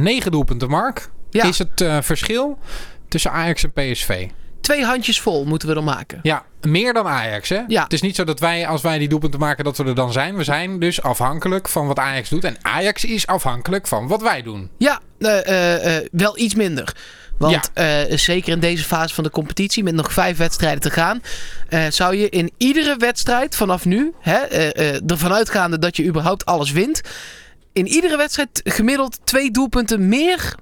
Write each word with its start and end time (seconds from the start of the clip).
Negen 0.00 0.30
doelpunten, 0.30 0.68
Mark. 0.68 1.10
Ja. 1.30 1.44
Is 1.44 1.58
het 1.58 1.80
eh, 1.80 1.98
verschil 2.00 2.58
tussen 3.08 3.30
Ajax 3.30 3.64
en 3.64 3.72
PSV? 3.72 4.28
Twee 4.60 4.84
handjes 4.84 5.20
vol 5.20 5.44
moeten 5.44 5.68
we 5.68 5.74
er 5.74 5.84
maken. 5.84 6.18
Ja, 6.22 6.44
meer 6.60 6.92
dan 6.92 7.06
Ajax, 7.06 7.48
hè? 7.48 7.60
Ja. 7.66 7.82
Het 7.82 7.92
is 7.92 8.00
niet 8.00 8.16
zo 8.16 8.24
dat 8.24 8.40
wij, 8.40 8.66
als 8.66 8.82
wij 8.82 8.98
die 8.98 9.08
doelpunten 9.08 9.40
maken, 9.40 9.64
dat 9.64 9.76
we 9.76 9.84
er 9.84 9.94
dan 9.94 10.12
zijn. 10.12 10.36
We 10.36 10.44
zijn 10.44 10.78
dus 10.78 11.02
afhankelijk 11.02 11.68
van 11.68 11.86
wat 11.86 11.98
Ajax 11.98 12.28
doet. 12.28 12.44
En 12.44 12.56
Ajax 12.62 13.04
is 13.04 13.26
afhankelijk 13.26 13.86
van 13.86 14.08
wat 14.08 14.22
wij 14.22 14.42
doen. 14.42 14.70
Ja, 14.78 15.00
eh, 15.18 15.96
eh, 15.96 16.06
wel 16.12 16.38
iets 16.38 16.54
minder. 16.54 16.96
Want 17.38 17.70
zeker 18.08 18.52
in 18.52 18.60
deze 18.60 18.84
fase 18.84 19.14
van 19.14 19.24
de 19.24 19.30
competitie, 19.30 19.82
met 19.82 19.94
nog 19.94 20.12
vijf 20.12 20.36
wedstrijden 20.36 20.80
te 20.80 20.90
gaan, 20.90 21.22
zou 21.88 22.16
je 22.16 22.28
in 22.28 22.50
iedere 22.56 22.96
wedstrijd 22.96 23.56
vanaf 23.56 23.84
nu, 23.84 24.12
hè, 24.20 24.36
eh, 24.36 25.10
ervan 25.10 25.32
uitgaande 25.32 25.78
dat 25.78 25.96
je 25.96 26.04
überhaupt 26.04 26.44
alles 26.46 26.72
wint, 26.72 27.00
in 27.72 27.86
iedere 27.86 28.16
wedstrijd 28.16 28.60
gemiddeld 28.64 29.20
twee 29.24 29.50
doelpunten 29.50 30.08
meer 30.08 30.54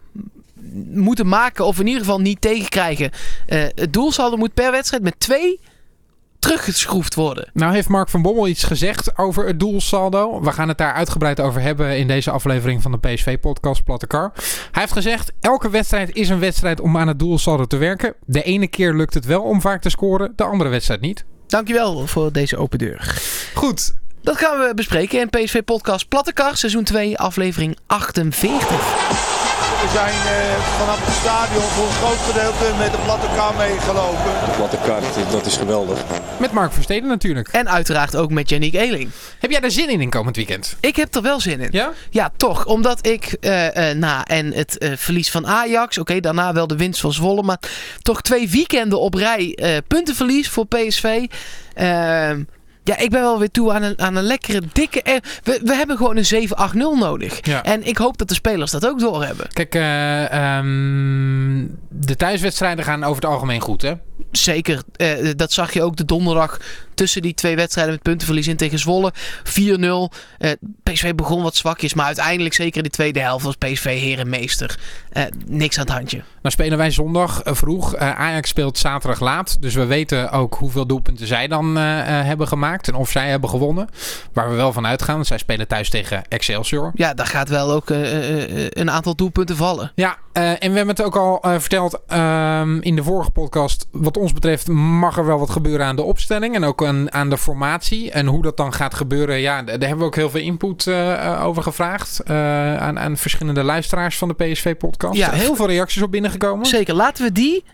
moeten 0.92 1.28
maken, 1.28 1.66
of 1.66 1.78
in 1.78 1.86
ieder 1.86 2.00
geval 2.00 2.20
niet 2.20 2.40
tegenkrijgen. 2.40 3.10
Eh, 3.46 3.62
het 3.74 3.92
doelsaldo 3.92 4.36
moet 4.36 4.54
per 4.54 4.70
wedstrijd 4.70 5.02
met 5.02 5.20
twee 5.20 5.60
teruggeschroefd 6.38 7.14
worden. 7.14 7.50
Nou 7.52 7.74
heeft 7.74 7.88
Mark 7.88 8.08
van 8.08 8.22
Bommel 8.22 8.48
iets 8.48 8.64
gezegd 8.64 9.18
over 9.18 9.46
het 9.46 9.60
doelsaldo. 9.60 10.40
We 10.40 10.52
gaan 10.52 10.68
het 10.68 10.78
daar 10.78 10.92
uitgebreid 10.92 11.40
over 11.40 11.60
hebben 11.60 11.98
in 11.98 12.08
deze 12.08 12.30
aflevering 12.30 12.82
van 12.82 12.92
de 12.92 12.98
PSV-podcast 12.98 13.84
Platte 13.84 14.06
Kar. 14.06 14.32
Hij 14.70 14.82
heeft 14.82 14.92
gezegd, 14.92 15.32
elke 15.40 15.70
wedstrijd 15.70 16.14
is 16.14 16.28
een 16.28 16.38
wedstrijd 16.38 16.80
om 16.80 16.96
aan 16.96 17.08
het 17.08 17.18
doelsaldo 17.18 17.64
te 17.64 17.76
werken. 17.76 18.14
De 18.24 18.42
ene 18.42 18.68
keer 18.68 18.94
lukt 18.94 19.14
het 19.14 19.24
wel 19.24 19.42
om 19.42 19.60
vaak 19.60 19.82
te 19.82 19.90
scoren, 19.90 20.32
de 20.36 20.44
andere 20.44 20.70
wedstrijd 20.70 21.00
niet. 21.00 21.24
Dankjewel 21.46 22.06
voor 22.06 22.32
deze 22.32 22.56
open 22.56 22.78
deur. 22.78 23.22
Goed, 23.54 23.94
Dat 24.22 24.36
gaan 24.36 24.58
we 24.58 24.72
bespreken 24.74 25.20
in 25.20 25.28
PSV 25.30 25.62
Podcast 25.64 26.08
Plattekar, 26.08 26.56
seizoen 26.56 26.84
2, 26.84 27.18
aflevering 27.18 27.76
48. 27.86 28.68
We 29.82 29.88
zijn 29.92 30.12
eh, 30.14 30.54
vanaf 30.78 31.04
het 31.06 31.14
stadion 31.14 31.62
voor 31.62 31.84
een 31.86 31.92
groot 31.92 32.18
gedeelte 32.18 32.78
met 32.78 32.90
de 32.92 32.98
platte 33.04 33.26
kar 33.36 33.54
meegelopen. 33.56 34.24
De 34.44 34.52
platte 34.56 34.76
kaart, 34.84 35.30
dat 35.32 35.46
is 35.46 35.56
geweldig. 35.56 35.98
met 36.36 36.52
Mark 36.52 36.72
Versteden 36.72 37.08
natuurlijk. 37.08 37.48
En 37.48 37.68
uiteraard 37.68 38.16
ook 38.16 38.30
met 38.30 38.48
Yannick 38.48 38.74
Eeling. 38.74 39.10
Heb 39.38 39.50
jij 39.50 39.60
er 39.60 39.70
zin 39.70 39.88
in 39.88 40.00
in 40.00 40.10
komend 40.10 40.36
weekend? 40.36 40.76
Ik 40.80 40.96
heb 40.96 41.14
er 41.14 41.22
wel 41.22 41.40
zin 41.40 41.60
in. 41.60 41.68
Ja? 41.70 41.92
Ja, 42.10 42.30
toch. 42.36 42.64
Omdat 42.66 43.06
ik 43.06 43.36
eh, 43.40 43.90
eh, 43.90 43.96
na 43.96 44.24
en 44.24 44.52
het 44.52 44.78
eh, 44.78 44.92
verlies 44.96 45.30
van 45.30 45.46
Ajax, 45.46 45.98
oké, 45.98 46.20
daarna 46.20 46.52
wel 46.52 46.66
de 46.66 46.76
winst 46.76 47.00
van 47.00 47.12
Zwolle, 47.12 47.42
maar 47.42 47.58
toch 48.02 48.22
twee 48.22 48.48
weekenden 48.50 49.00
op 49.00 49.14
rij 49.14 49.54
eh, 49.54 49.76
puntenverlies 49.86 50.48
voor 50.48 50.66
PSV. 50.66 51.26
Ehm, 51.74 52.42
ja, 52.88 52.98
ik 52.98 53.10
ben 53.10 53.20
wel 53.20 53.38
weer 53.38 53.50
toe 53.50 53.72
aan 53.72 53.82
een, 53.82 53.98
aan 53.98 54.16
een 54.16 54.24
lekkere, 54.24 54.62
dikke... 54.72 55.20
we, 55.42 55.60
we 55.64 55.74
hebben 55.74 55.96
gewoon 55.96 56.16
een 56.16 56.48
7-8-0 56.48 56.76
nodig. 56.98 57.38
Ja. 57.42 57.62
En 57.62 57.86
ik 57.86 57.96
hoop 57.96 58.18
dat 58.18 58.28
de 58.28 58.34
spelers 58.34 58.70
dat 58.70 58.86
ook 58.86 59.00
doorhebben. 59.00 59.48
Kijk, 59.52 59.74
eh, 59.74 60.56
ehm, 60.56 61.66
de 61.88 62.16
thuiswedstrijden 62.16 62.84
gaan 62.84 63.04
over 63.04 63.22
het 63.22 63.30
algemeen 63.30 63.60
goed, 63.60 63.82
hè? 63.82 63.92
Zeker. 64.30 64.82
Eh, 64.96 65.30
dat 65.36 65.52
zag 65.52 65.72
je 65.72 65.82
ook 65.82 65.96
de 65.96 66.04
donderdag 66.04 66.60
tussen 66.98 67.22
die 67.22 67.34
twee 67.34 67.56
wedstrijden 67.56 67.92
met 67.92 68.02
puntenverlies 68.02 68.48
in 68.48 68.56
tegen 68.56 68.78
Zwolle. 68.78 69.12
4-0. 69.44 70.10
Eh, 70.38 70.50
PSV 70.82 71.14
begon 71.14 71.42
wat 71.42 71.56
zwakjes, 71.56 71.94
maar 71.94 72.06
uiteindelijk 72.06 72.54
zeker 72.54 72.76
in 72.76 72.82
de 72.82 72.90
tweede 72.90 73.20
helft 73.20 73.44
was 73.44 73.56
PSV 73.56 74.00
herenmeester. 74.00 74.78
Eh 75.12 75.24
niks 75.46 75.78
aan 75.78 75.84
het 75.84 75.92
handje. 75.92 76.16
Nou 76.16 76.54
spelen 76.54 76.78
wij 76.78 76.90
zondag 76.90 77.42
eh, 77.42 77.54
vroeg. 77.54 77.96
Ajax 77.96 78.48
speelt 78.48 78.78
zaterdag 78.78 79.20
laat. 79.20 79.62
Dus 79.62 79.74
we 79.74 79.86
weten 79.86 80.30
ook 80.30 80.54
hoeveel 80.54 80.86
doelpunten 80.86 81.26
zij 81.26 81.48
dan 81.48 81.76
hebben 81.76 82.48
gemaakt. 82.48 82.88
En 82.88 82.94
of 82.94 83.10
zij 83.10 83.28
hebben 83.28 83.50
gewonnen. 83.50 83.88
Waar 84.32 84.50
we 84.50 84.56
wel 84.56 84.72
van 84.72 84.86
uitgaan. 84.86 85.14
Want 85.14 85.26
zij 85.26 85.38
spelen 85.38 85.68
thuis 85.68 85.90
tegen 85.90 86.22
Excelsior. 86.28 86.92
Ja, 86.94 87.14
daar 87.14 87.26
gaat 87.26 87.48
wel 87.48 87.70
ook 87.70 87.88
een 87.88 88.90
aantal 88.90 89.14
doelpunten 89.14 89.56
vallen. 89.56 89.92
Ja, 89.94 90.16
en 90.32 90.70
we 90.70 90.76
hebben 90.76 90.88
het 90.88 91.02
ook 91.02 91.16
al 91.16 91.38
verteld 91.42 92.00
ehm, 92.06 92.78
in 92.80 92.96
de 92.96 93.02
vorige 93.02 93.30
podcast. 93.30 93.86
Wat 93.90 94.16
ons 94.16 94.32
betreft 94.32 94.68
mag 94.68 95.18
er 95.18 95.26
wel 95.26 95.38
wat 95.38 95.50
gebeuren 95.50 95.86
aan 95.86 95.96
de 95.96 96.02
opstelling. 96.02 96.54
En 96.54 96.64
ook 96.64 96.80
aan, 96.88 97.12
aan 97.12 97.30
de 97.30 97.38
formatie. 97.38 98.10
En 98.10 98.26
hoe 98.26 98.42
dat 98.42 98.56
dan 98.56 98.72
gaat 98.72 98.94
gebeuren. 98.94 99.38
Ja, 99.40 99.62
daar 99.62 99.78
hebben 99.78 99.98
we 99.98 100.04
ook 100.04 100.14
heel 100.14 100.30
veel 100.30 100.40
input 100.40 100.86
eh, 100.86 101.12
eh, 101.26 101.44
over 101.44 101.62
gevraagd. 101.62 102.20
eh, 102.24 102.76
aan, 102.76 102.98
aan 102.98 103.16
verschillende 103.16 103.62
luisteraars 103.62 104.18
van 104.18 104.28
de 104.28 104.34
PSV-podcast. 104.34 105.16
Ja, 105.16 105.30
heel 105.30 105.56
veel 105.56 105.66
reacties 105.66 106.02
op 106.02 106.10
binnengekomen. 106.10 106.66
Zeker. 106.66 106.94
Laten 106.94 107.24
we 107.24 107.32
die 107.32 107.64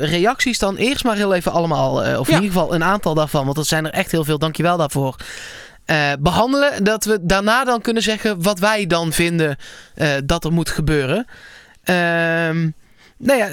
reacties 0.00 0.58
dan 0.58 0.76
eerst 0.76 1.04
maar 1.04 1.16
heel 1.16 1.34
even 1.34 1.52
allemaal, 1.52 2.18
of 2.18 2.28
in 2.28 2.34
ieder 2.34 2.50
geval 2.52 2.74
een 2.74 2.84
aantal 2.84 3.14
daarvan, 3.14 3.44
want 3.44 3.56
dat 3.56 3.66
zijn 3.66 3.86
er 3.86 3.92
echt 3.92 4.10
heel 4.12 4.24
veel. 4.24 4.38
Dankjewel 4.38 4.76
daarvoor. 4.76 5.16
eh, 5.84 6.12
behandelen. 6.20 6.84
Dat 6.84 7.04
we 7.04 7.18
daarna 7.22 7.64
dan 7.64 7.80
kunnen 7.80 8.02
zeggen 8.02 8.42
wat 8.42 8.58
wij 8.58 8.86
dan 8.86 9.12
vinden 9.12 9.56
dat 10.24 10.44
er 10.44 10.52
moet 10.52 10.68
gebeuren. 10.70 11.26
Ehm 11.84 12.68
nou 13.20 13.38
ja, 13.38 13.48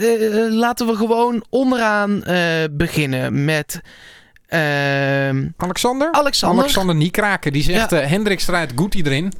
laten 0.49 0.87
we 0.87 0.95
gewoon 0.95 1.45
onderaan 1.49 2.23
beginnen 2.71 3.45
met 3.45 3.81
Alexander? 5.57 6.09
Alexander. 6.11 6.59
Alexander 6.63 6.93
Niekraken. 6.95 7.53
Die 7.53 7.63
zegt 7.63 7.91
Ja. 7.91 7.97
eh 7.99 8.07
Hendrik 8.07 8.47
eruit, 8.47 8.75
Guti 8.75 9.01
erin. 9.03 9.31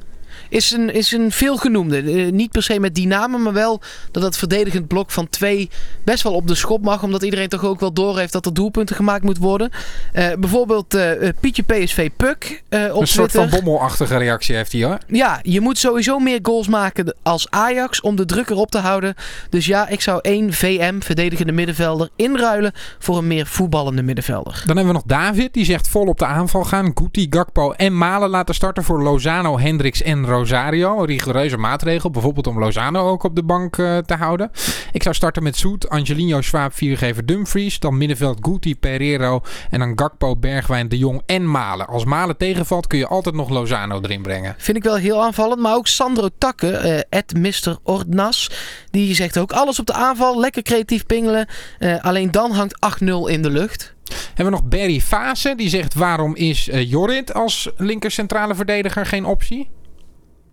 Is 0.48 0.70
een, 0.70 0.94
is 0.94 1.12
een 1.12 1.32
veelgenoemde. 1.32 2.02
Eh, 2.02 2.32
niet 2.32 2.50
per 2.50 2.62
se 2.62 2.80
met 2.80 2.94
die 2.94 3.06
namen, 3.06 3.42
maar 3.42 3.52
wel 3.52 3.80
dat 4.10 4.22
het 4.22 4.36
verdedigend 4.36 4.86
blok 4.86 5.10
van 5.10 5.28
twee 5.28 5.70
best 6.04 6.22
wel 6.22 6.32
op 6.32 6.46
de 6.46 6.54
schop 6.54 6.82
mag. 6.82 7.02
Omdat 7.02 7.22
iedereen 7.22 7.48
toch 7.48 7.64
ook 7.64 7.80
wel 7.80 7.92
doorheeft 7.92 8.32
dat 8.32 8.46
er 8.46 8.54
doelpunten 8.54 8.96
gemaakt 8.96 9.24
moet 9.24 9.38
worden. 9.38 9.70
Eh, 10.12 10.26
bijvoorbeeld 10.38 10.94
eh, 10.94 11.28
Pietje 11.40 11.62
PSV 11.62 12.10
Puk 12.16 12.62
op 12.92 13.00
een 13.00 13.06
soort 13.06 13.32
van 13.32 13.48
bommelachtige 13.48 14.16
reactie 14.16 14.54
heeft 14.54 14.72
hij 14.72 14.84
hoor. 14.84 14.98
Ja, 15.06 15.40
je 15.42 15.60
moet 15.60 15.78
sowieso 15.78 16.18
meer 16.18 16.38
goals 16.42 16.68
maken 16.68 17.14
als 17.22 17.50
Ajax 17.50 18.00
om 18.00 18.16
de 18.16 18.24
druk 18.24 18.50
erop 18.50 18.70
te 18.70 18.78
houden. 18.78 19.14
Dus 19.50 19.66
ja, 19.66 19.88
ik 19.88 20.00
zou 20.00 20.18
één 20.22 20.52
VM, 20.52 21.00
verdedigende 21.00 21.52
middenvelder, 21.52 22.08
inruilen 22.16 22.72
voor 22.98 23.18
een 23.18 23.26
meer 23.26 23.46
voetballende 23.46 24.02
middenvelder. 24.02 24.62
Dan 24.66 24.76
hebben 24.76 24.86
we 24.86 24.92
nog 24.92 25.02
David. 25.06 25.54
Die 25.54 25.64
zegt 25.64 25.88
vol 25.88 26.06
op 26.06 26.18
de 26.18 26.26
aanval 26.26 26.64
gaan. 26.64 26.92
Guti, 26.94 27.26
Gakpo 27.30 27.72
en 27.72 27.98
Malen 27.98 28.30
laten 28.30 28.54
starten 28.54 28.84
voor 28.84 29.02
Lozano, 29.02 29.58
Hendricks 29.58 30.02
en 30.02 30.26
Rosario. 30.36 30.98
Een 30.98 31.06
rigoureuze 31.06 31.56
maatregel. 31.56 32.10
Bijvoorbeeld 32.10 32.46
om 32.46 32.58
Lozano 32.58 33.08
ook 33.08 33.22
op 33.22 33.34
de 33.34 33.42
bank 33.42 33.78
eh, 33.78 33.98
te 33.98 34.14
houden. 34.14 34.50
Ik 34.92 35.02
zou 35.02 35.14
starten 35.14 35.42
met 35.42 35.56
Soet, 35.56 35.88
Angelino, 35.88 36.40
Schwab, 36.40 36.74
viergever 36.74 37.26
Dumfries. 37.26 37.78
Dan 37.78 37.98
middenveld 37.98 38.38
Guti, 38.40 38.76
Pereiro. 38.76 39.40
En 39.70 39.78
dan 39.78 39.92
Gakpo, 39.98 40.36
Bergwijn, 40.36 40.88
De 40.88 40.98
Jong 40.98 41.22
en 41.26 41.50
Malen. 41.50 41.86
Als 41.86 42.04
Malen 42.04 42.36
tegenvalt 42.36 42.86
kun 42.86 42.98
je 42.98 43.06
altijd 43.06 43.34
nog 43.34 43.48
Lozano 43.48 44.00
erin 44.00 44.22
brengen. 44.22 44.54
Vind 44.58 44.76
ik 44.76 44.82
wel 44.82 44.96
heel 44.96 45.22
aanvallend. 45.22 45.60
Maar 45.60 45.74
ook 45.74 45.86
Sandro 45.86 46.28
Takke, 46.38 46.70
eh 46.70 47.20
Mr. 47.36 47.78
Ordnas, 47.82 48.50
die 48.90 49.14
zegt 49.14 49.38
ook 49.38 49.52
alles 49.52 49.80
op 49.80 49.86
de 49.86 49.92
aanval. 49.92 50.40
Lekker 50.40 50.62
creatief 50.62 51.06
pingelen. 51.06 51.48
Eh, 51.78 52.04
alleen 52.04 52.30
dan 52.30 52.50
hangt 52.50 53.02
8-0 53.02 53.26
in 53.26 53.42
de 53.42 53.50
lucht. 53.50 53.94
Hebben 54.34 54.44
we 54.44 54.50
nog 54.50 54.64
Barry 54.64 55.00
Fase. 55.00 55.54
Die 55.54 55.68
zegt 55.68 55.94
waarom 55.94 56.34
is 56.34 56.68
eh, 56.68 56.90
Jorrit 56.90 57.34
als 57.34 57.70
linker 57.76 58.10
centrale 58.10 58.54
verdediger 58.54 59.06
geen 59.06 59.24
optie? 59.24 59.68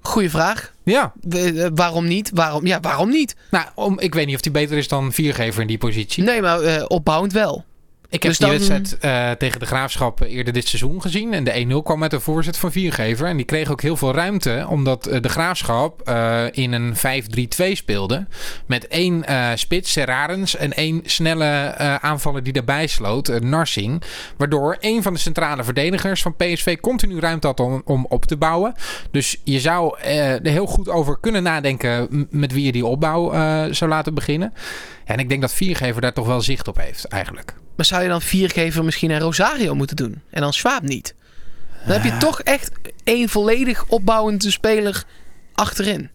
Goeie 0.03 0.29
vraag. 0.29 0.73
Ja, 0.83 1.13
eh, 1.29 1.67
waarom 1.75 2.07
niet? 2.07 2.31
Waarom, 2.33 2.65
ja, 2.65 2.79
waarom 2.79 3.09
niet? 3.09 3.35
nou, 3.51 3.65
om, 3.75 3.99
ik 3.99 4.13
weet 4.13 4.25
niet 4.25 4.35
of 4.35 4.43
hij 4.43 4.51
beter 4.51 4.77
is 4.77 4.87
dan 4.87 5.11
viergever 5.11 5.61
in 5.61 5.67
die 5.67 5.77
positie. 5.77 6.23
Nee, 6.23 6.41
maar 6.41 6.61
eh, 6.61 6.85
opbouwend 6.87 7.33
wel. 7.33 7.65
Ik 8.13 8.23
heb 8.23 8.31
Dus 8.31 8.39
die 8.39 8.47
dan- 8.47 8.77
wedstrijd 8.77 8.97
eh, 8.99 9.31
tegen 9.37 9.59
de 9.59 9.65
Graafschap 9.65 10.21
eerder 10.21 10.53
dit 10.53 10.67
seizoen 10.67 11.01
gezien. 11.01 11.33
En 11.33 11.43
de 11.43 11.51
1-0 11.51 11.83
kwam 11.83 11.99
met 11.99 12.13
een 12.13 12.21
voorzet 12.21 12.57
van 12.57 12.71
Viergever. 12.71 13.27
En 13.27 13.37
die 13.37 13.45
kreeg 13.45 13.71
ook 13.71 13.81
heel 13.81 13.97
veel 13.97 14.13
ruimte. 14.13 14.65
Omdat 14.69 15.05
eh, 15.07 15.21
de 15.21 15.29
Graafschap 15.29 16.01
eh, 16.01 16.43
in 16.51 16.71
een 16.71 16.95
5-3-2 16.95 17.71
speelde. 17.75 18.25
Met 18.65 18.87
één 18.87 19.25
eh, 19.25 19.49
spits, 19.55 19.91
Serrarens. 19.91 20.55
En 20.55 20.73
één 20.73 21.01
snelle 21.05 21.75
aanvaller 22.01 22.43
die 22.43 22.53
daarbij 22.53 22.87
sloot, 22.87 23.41
Narsing. 23.41 24.01
Waardoor 24.37 24.77
één 24.79 25.03
van 25.03 25.13
de 25.13 25.19
centrale 25.19 25.63
verdedigers 25.63 26.21
van 26.21 26.35
PSV 26.35 26.77
continu 26.79 27.19
ruimte 27.19 27.47
had 27.47 27.59
om, 27.59 27.81
om 27.85 28.05
op 28.09 28.25
te 28.25 28.37
bouwen. 28.37 28.73
Dus 29.11 29.41
je 29.43 29.59
zou 29.59 29.99
er 29.99 30.39
heel 30.47 30.65
goed 30.65 30.89
over 30.89 31.17
kunnen 31.19 31.43
nadenken 31.43 32.27
met 32.29 32.51
wie 32.53 32.65
je 32.65 32.71
die 32.71 32.85
opbouw 32.85 33.31
zou 33.71 33.89
laten 33.89 34.13
beginnen. 34.13 34.53
En 35.05 35.19
ik 35.19 35.29
denk 35.29 35.41
dat 35.41 35.53
Viergever 35.53 36.01
daar 36.01 36.13
toch 36.13 36.27
wel 36.27 36.41
zicht 36.41 36.67
op 36.67 36.77
heeft 36.77 37.05
eigenlijk. 37.05 37.55
Maar 37.75 37.85
zou 37.85 38.03
je 38.03 38.09
dan 38.09 38.21
viergever 38.21 38.83
misschien 38.83 39.09
naar 39.09 39.21
Rosario 39.21 39.75
moeten 39.75 39.95
doen? 39.95 40.21
En 40.29 40.41
dan 40.41 40.53
Schwab 40.53 40.81
niet? 40.81 41.15
Dan 41.85 41.93
heb 41.93 42.03
je 42.03 42.17
toch 42.17 42.41
echt 42.41 42.71
één 43.03 43.29
volledig 43.29 43.85
opbouwende 43.87 44.51
speler 44.51 45.03
achterin. 45.53 46.09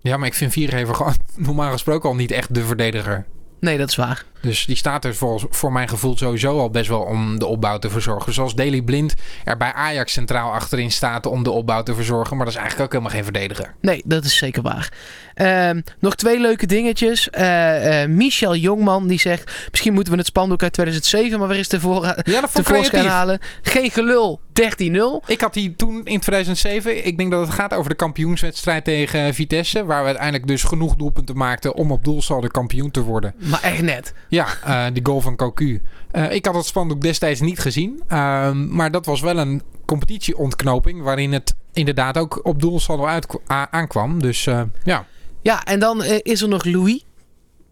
Ja, 0.00 0.16
maar 0.16 0.26
ik 0.26 0.34
vind 0.34 0.52
Viergever 0.52 0.94
gewoon 0.94 1.16
normaal 1.36 1.72
gesproken 1.72 2.08
al 2.08 2.14
niet 2.14 2.30
echt 2.30 2.54
de 2.54 2.64
verdediger. 2.64 3.26
Nee, 3.60 3.78
dat 3.78 3.88
is 3.88 3.96
waar. 3.96 4.24
Dus 4.40 4.66
die 4.66 4.76
staat 4.76 5.04
er 5.04 5.14
voor, 5.14 5.46
voor 5.50 5.72
mijn 5.72 5.88
gevoel 5.88 6.16
sowieso 6.16 6.58
al 6.58 6.70
best 6.70 6.88
wel 6.88 7.00
om 7.00 7.38
de 7.38 7.46
opbouw 7.46 7.78
te 7.78 7.90
verzorgen. 7.90 8.32
Zoals 8.32 8.54
Daley 8.54 8.82
Blind 8.82 9.14
er 9.44 9.56
bij 9.56 9.72
Ajax 9.72 10.12
centraal 10.12 10.52
achterin 10.52 10.90
staat 10.90 11.26
om 11.26 11.42
de 11.42 11.50
opbouw 11.50 11.82
te 11.82 11.94
verzorgen. 11.94 12.36
Maar 12.36 12.44
dat 12.44 12.54
is 12.54 12.60
eigenlijk 12.60 12.86
ook 12.86 13.00
helemaal 13.00 13.22
geen 13.22 13.32
verdediger. 13.32 13.74
Nee, 13.80 14.02
dat 14.04 14.24
is 14.24 14.36
zeker 14.36 14.62
waar. 14.62 14.92
Ehm, 15.34 15.80
nog 15.98 16.14
twee 16.14 16.40
leuke 16.40 16.66
dingetjes. 16.66 17.30
Eh, 17.30 18.02
eh, 18.02 18.10
Michel 18.10 18.56
Jongman 18.56 19.06
die 19.06 19.18
zegt... 19.18 19.66
Misschien 19.70 19.92
moeten 19.92 20.12
we 20.12 20.18
het 20.18 20.28
spandoek 20.28 20.62
uit 20.62 20.72
2007 20.72 21.38
maar 21.38 21.48
weer 21.48 21.56
eens 21.56 21.68
tevoren, 21.68 22.22
Ja, 22.24 22.40
tevoorschijn 22.40 23.06
halen. 23.06 23.38
Geen 23.62 23.90
gelul. 23.90 24.40
13-0. 24.60 25.26
Ik 25.26 25.40
had 25.40 25.54
die 25.54 25.76
toen 25.76 26.04
in 26.04 26.20
2007. 26.20 27.06
Ik 27.06 27.18
denk 27.18 27.30
dat 27.30 27.40
het 27.46 27.54
gaat 27.54 27.74
over 27.74 27.90
de 27.90 27.96
kampioenswedstrijd 27.96 28.84
tegen 28.84 29.34
Vitesse. 29.34 29.84
Waar 29.84 30.00
we 30.00 30.06
uiteindelijk 30.06 30.46
dus 30.46 30.62
genoeg 30.62 30.96
doelpunten 30.96 31.36
maakten 31.36 31.74
om 31.74 31.92
op 31.92 32.04
doelsaldo 32.04 32.48
kampioen 32.48 32.90
te 32.90 33.02
worden. 33.02 33.34
Maar 33.38 33.62
echt 33.62 33.82
net. 33.82 34.14
Ja, 34.28 34.46
uh, 34.66 34.86
die 34.92 35.06
goal 35.06 35.20
van 35.20 35.36
Cocu. 35.36 35.82
Uh, 36.12 36.32
ik 36.32 36.44
had 36.46 36.54
het 36.54 36.66
spandoek 36.66 37.00
destijds 37.00 37.40
niet 37.40 37.58
gezien. 37.58 38.02
Uh, 38.08 38.52
maar 38.52 38.90
dat 38.90 39.06
was 39.06 39.20
wel 39.20 39.38
een 39.38 39.62
competitieontknoping. 39.86 41.02
Waarin 41.02 41.32
het 41.32 41.54
inderdaad 41.72 42.18
ook 42.18 42.40
op 42.42 42.60
doelsaldo 42.60 43.04
uit 43.04 43.26
aankwam. 43.46 44.22
Dus 44.22 44.46
uh, 44.46 44.62
ja. 44.84 45.06
Ja, 45.42 45.64
en 45.64 45.80
dan 45.80 46.04
is 46.04 46.42
er 46.42 46.48
nog 46.48 46.64
Louis. 46.64 47.04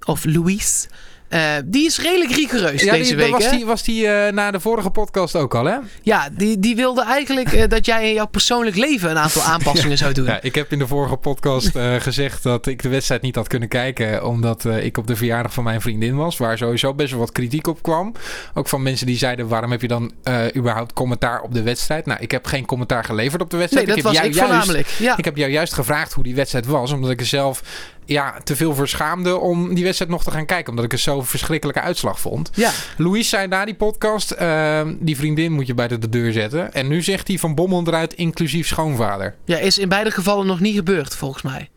Of 0.05 0.25
Louis. 0.25 0.89
Uh, 1.31 1.41
die 1.65 1.87
is 1.87 1.99
redelijk 1.99 2.31
rigoureus 2.31 2.83
ja, 2.83 2.93
deze 2.93 3.17
die, 3.17 3.17
week. 3.17 3.31
Was 3.31 3.51
die, 3.51 3.67
was 3.67 3.83
die 3.83 4.07
uh, 4.07 4.29
na 4.29 4.51
de 4.51 4.61
vorige 4.61 4.91
podcast 4.91 5.37
ook 5.37 5.55
al, 5.55 5.65
hè? 5.65 5.77
Ja, 6.03 6.29
die, 6.33 6.59
die 6.59 6.77
wilde 6.77 7.05
eigenlijk 7.05 7.53
uh, 7.53 7.63
dat 7.69 7.87
jij 7.87 8.09
in 8.09 8.15
jouw 8.15 8.27
persoonlijk 8.27 8.77
leven 8.77 9.11
een 9.11 9.19
aantal 9.19 9.43
aanpassingen 9.53 9.91
ja. 9.91 9.97
zou 9.97 10.13
doen. 10.13 10.25
Ja, 10.25 10.43
ik 10.43 10.55
heb 10.55 10.73
in 10.73 10.79
de 10.79 10.87
vorige 10.87 11.17
podcast 11.17 11.71
gezegd 12.09 12.43
dat 12.43 12.67
ik 12.67 12.83
de 12.83 12.89
wedstrijd 12.89 13.23
niet 13.23 13.35
had 13.35 13.49
kunnen 13.49 13.69
kijken. 13.69 14.27
Omdat 14.27 14.65
ik 14.65 14.99
op 14.99 15.07
de 15.07 15.17
verjaardag 15.17 15.53
van 15.53 15.65
mijn 15.65 15.81
vriendin 15.81 16.17
was. 16.17 16.37
Waar 16.37 16.59
sowieso 16.59 16.95
best 16.95 17.11
wel 17.11 17.21
wat 17.21 17.33
kritiek 17.33 17.67
op 17.67 17.83
kwam. 17.83 18.13
Ook 18.55 18.69
van 18.69 18.83
mensen 18.83 19.07
die 19.07 19.19
zeiden: 19.19 19.49
waarom 19.49 19.71
heb 19.71 19.81
je 19.81 19.89
dan 19.89 20.13
überhaupt 20.57 20.93
commentaar 20.93 21.41
op 21.41 21.55
de 21.55 21.63
wedstrijd? 21.63 22.07
Nou, 22.07 22.21
ik 22.21 22.31
heb 22.31 22.47
geen 22.47 22.67
commentaar 22.67 23.05
geleverd 23.05 23.43
op 23.43 23.51
de 23.51 23.57
wedstrijd. 23.57 23.87
Nee, 23.87 23.97
dat 23.97 24.05
ik 24.05 24.11
was 24.11 24.21
heb 24.23 24.31
ik 24.31 24.37
jou 24.37 24.49
voornamelijk. 24.49 24.87
Juist, 24.87 25.03
ja. 25.03 25.17
Ik 25.17 25.25
heb 25.25 25.37
jou 25.37 25.51
juist 25.51 25.73
gevraagd 25.73 26.13
hoe 26.13 26.25
die 26.25 26.35
wedstrijd 26.35 26.67
was. 26.67 26.93
Omdat 26.93 27.11
ik 27.11 27.21
er 27.21 27.27
zelf 27.27 27.63
ja, 28.07 28.41
te 28.45 28.57
veel 28.57 28.75
verschaamde 28.75 29.37
om 29.37 29.75
die 29.75 29.85
wedstrijd 29.85 30.11
nog 30.11 30.25
te 30.25 30.31
gaan 30.31 30.47
kijken. 30.47 30.71
Omdat 30.71 30.85
ik 30.85 30.93
het 30.93 31.01
zo'n 31.01 31.27
verschrikkelijke 31.27 31.81
uitslag 31.81 32.21
vond. 32.21 32.51
Ja. 32.55 32.71
Louis 32.97 33.29
zei 33.29 33.47
na 33.47 33.65
die 33.65 33.75
podcast, 33.75 34.35
uh, 34.41 34.81
die 34.99 35.17
vriendin 35.17 35.53
moet 35.53 35.67
je 35.67 35.75
buiten 35.75 36.01
de 36.01 36.09
deur 36.09 36.33
zetten. 36.33 36.73
En 36.73 36.89
nu 36.89 37.03
zegt 37.03 37.29
hij 37.29 37.39
van 37.39 37.55
Bommel 37.55 37.83
eruit, 37.87 38.13
inclusief 38.13 38.67
schoonvader. 38.67 39.35
Ja, 39.45 39.59
is 39.59 39.79
in 39.79 39.89
beide 39.89 40.11
gevallen 40.11 40.47
nog 40.47 40.61
niet 40.61 40.77
gebeurd, 40.77 41.17
volgens 41.17 41.43
mij. 41.43 41.69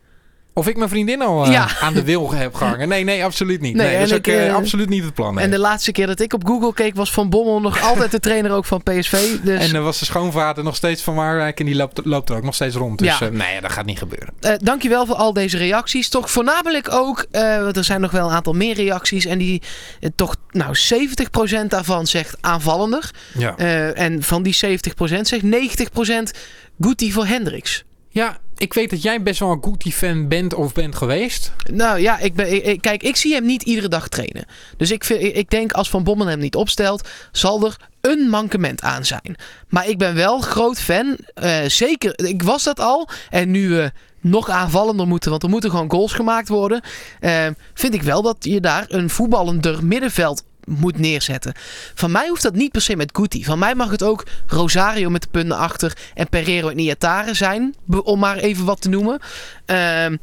Of 0.59 0.67
ik 0.67 0.77
mijn 0.77 0.89
vriendin 0.89 1.21
al 1.21 1.45
uh, 1.45 1.51
Ja. 1.51 1.67
aan 1.81 1.93
de 1.93 2.03
wil 2.03 2.31
heb 2.33 2.53
gehangen. 2.55 2.87
Nee, 2.87 3.03
nee, 3.03 3.23
absoluut 3.23 3.61
niet. 3.61 3.75
Nee, 3.75 3.87
Nee, 3.87 3.97
dat 3.99 4.07
is 4.07 4.11
ook 4.13 4.17
ik, 4.17 4.27
eh, 4.27 4.47
eh, 4.47 4.55
absoluut 4.55 4.89
niet 4.89 5.03
het 5.03 5.13
plan. 5.13 5.33
nee. 5.35 5.43
En 5.43 5.51
de 5.51 5.59
laatste 5.59 5.91
keer 5.91 6.07
dat 6.07 6.19
ik 6.19 6.33
op 6.33 6.45
Google 6.47 6.73
keek, 6.73 6.95
was 6.95 7.11
Van 7.11 7.29
Bommel 7.29 7.61
nog 7.61 7.81
altijd 7.89 8.11
de 8.11 8.19
trainer 8.19 8.51
ook 8.51 8.65
van 8.65 8.83
PSV. 8.83 9.17
Dus 9.43 9.67
En 9.69 9.75
er 9.75 9.81
was 9.81 9.99
de 9.99 10.05
schoonvader 10.05 10.63
nog 10.63 10.75
steeds 10.75 11.01
van 11.01 11.13
Marwijk 11.15 11.59
en 11.59 11.65
die 11.65 11.75
loopt, 11.75 12.01
loopt 12.05 12.29
er 12.29 12.35
ook 12.35 12.43
nog 12.43 12.55
steeds 12.55 12.75
rond. 12.75 12.99
Dus 12.99 13.17
Ja. 13.19 13.25
eh, 13.25 13.31
nee, 13.31 13.61
dat 13.61 13.71
gaat 13.71 13.85
niet 13.85 13.97
gebeuren. 13.97 14.33
eh, 14.39 14.53
dankjewel 14.57 15.05
voor 15.05 15.15
al 15.15 15.33
deze 15.33 15.57
reacties. 15.57 16.09
Toch 16.09 16.31
voornamelijk 16.31 16.91
ook, 16.91 17.25
eh, 17.31 17.63
want 17.63 17.77
er 17.77 17.83
zijn 17.83 18.01
nog 18.01 18.11
wel 18.11 18.27
een 18.29 18.35
aantal 18.35 18.53
meer 18.53 18.75
reacties. 18.75 19.25
En 19.25 19.37
die 19.37 19.61
eh, 19.99 20.09
toch, 20.15 20.35
nou 20.51 20.75
70% 20.75 21.69
daarvan 21.69 22.07
zegt 22.07 22.37
aanvallender. 22.41 23.11
Ja. 23.37 23.57
Eh, 23.57 23.99
en 23.99 24.23
van 24.23 24.43
die 24.43 24.53
70% 24.53 25.27
zegt 25.27 25.43
90% 25.43 26.31
Guti 26.79 27.11
voor 27.11 27.25
Hendricks. 27.25 27.83
ja, 28.09 28.37
ik 28.59 28.73
weet 28.73 28.89
dat 28.89 29.01
jij 29.01 29.23
best 29.23 29.39
wel 29.39 29.51
een 29.51 29.63
Guti-fan 29.63 30.27
bent 30.27 30.53
of 30.53 30.73
bent 30.73 30.95
geweest. 30.95 31.51
Nou 31.71 31.99
ja, 31.99 32.19
ik 32.19 32.33
ben, 32.33 32.79
kijk, 32.79 33.03
ik 33.03 33.15
zie 33.15 33.33
hem 33.33 33.45
niet 33.45 33.63
iedere 33.63 33.87
dag 33.87 34.07
trainen. 34.07 34.45
Dus 34.77 34.91
ik- 34.91 35.05
ik 35.09 35.49
denk 35.49 35.71
als 35.71 35.89
Van 35.89 36.03
Bommel 36.03 36.27
hem 36.27 36.39
niet 36.39 36.55
opstelt, 36.55 37.07
zal 37.31 37.65
er 37.65 37.75
een 38.01 38.29
mankement 38.29 38.81
aan 38.81 39.05
zijn. 39.05 39.35
Maar 39.69 39.87
ik 39.87 39.97
ben 39.97 40.15
wel 40.15 40.39
groot 40.39 40.79
fan. 40.79 41.17
eh, 41.33 41.57
zeker, 41.67 42.25
ik 42.27 42.43
was 42.43 42.63
dat 42.63 42.79
al. 42.79 43.09
En 43.29 43.51
nu 43.51 43.69
we 43.69 43.91
nog 44.21 44.49
aanvallender 44.49 45.07
moeten, 45.07 45.29
want 45.31 45.43
er 45.43 45.49
moeten 45.49 45.69
gewoon 45.69 45.91
goals 45.91 46.13
gemaakt 46.13 46.47
worden. 46.49 46.81
eh, 47.19 47.47
vind 47.73 47.93
ik 47.93 48.01
wel 48.01 48.21
dat 48.21 48.35
je 48.39 48.59
daar 48.59 48.85
een 48.87 49.09
voetballender 49.09 49.85
middenveld 49.85 50.43
moet 50.69 50.97
neerzetten. 50.97 51.53
Van 51.95 52.11
mij 52.11 52.27
hoeft 52.27 52.43
dat 52.43 52.55
niet 52.55 52.71
per 52.71 52.81
se 52.81 52.95
met 52.95 53.17
Guti. 53.17 53.43
Van 53.43 53.59
mij 53.59 53.75
mag 53.75 53.91
het 53.91 54.03
ook 54.03 54.25
Rosario 54.47 55.09
met 55.09 55.21
de 55.21 55.27
punten 55.31 55.57
achter 55.57 55.97
en 56.13 56.29
Pereiro 56.29 56.69
en 56.69 56.79
Iatare 56.79 57.33
zijn. 57.33 57.75
Om 58.03 58.19
maar 58.19 58.37
even 58.37 58.65
wat 58.65 58.81
te 58.81 58.89
noemen. 58.89 59.19
Ehm, 59.65 60.17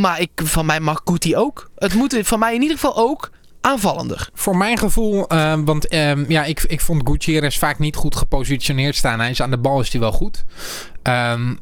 maar 0.00 0.20
ik, 0.20 0.30
van 0.34 0.66
mij 0.66 0.80
mag 0.80 1.00
Guti 1.04 1.36
ook. 1.36 1.70
Het 1.76 1.94
moet 1.94 2.18
van 2.22 2.38
mij 2.38 2.54
in 2.54 2.62
ieder 2.62 2.76
geval 2.76 2.96
ook 2.96 3.30
aanvallender. 3.60 4.28
Voor 4.34 4.56
mijn 4.56 4.78
gevoel, 4.78 5.28
eh, 5.28 5.54
want 5.64 5.88
ehm, 5.88 6.24
ja, 6.28 6.44
ik, 6.44 6.62
ik 6.62 6.80
vond 6.80 7.08
Gutierrez 7.08 7.58
vaak 7.58 7.78
niet 7.78 7.96
goed 7.96 8.16
gepositioneerd 8.16 8.96
staan. 8.96 9.20
Hij 9.20 9.30
is 9.30 9.42
aan 9.42 9.50
de 9.50 9.58
bal 9.58 9.80
is 9.80 9.92
hij 9.92 10.00
wel 10.00 10.12
goed. 10.12 10.44
Ehm, 11.02 11.54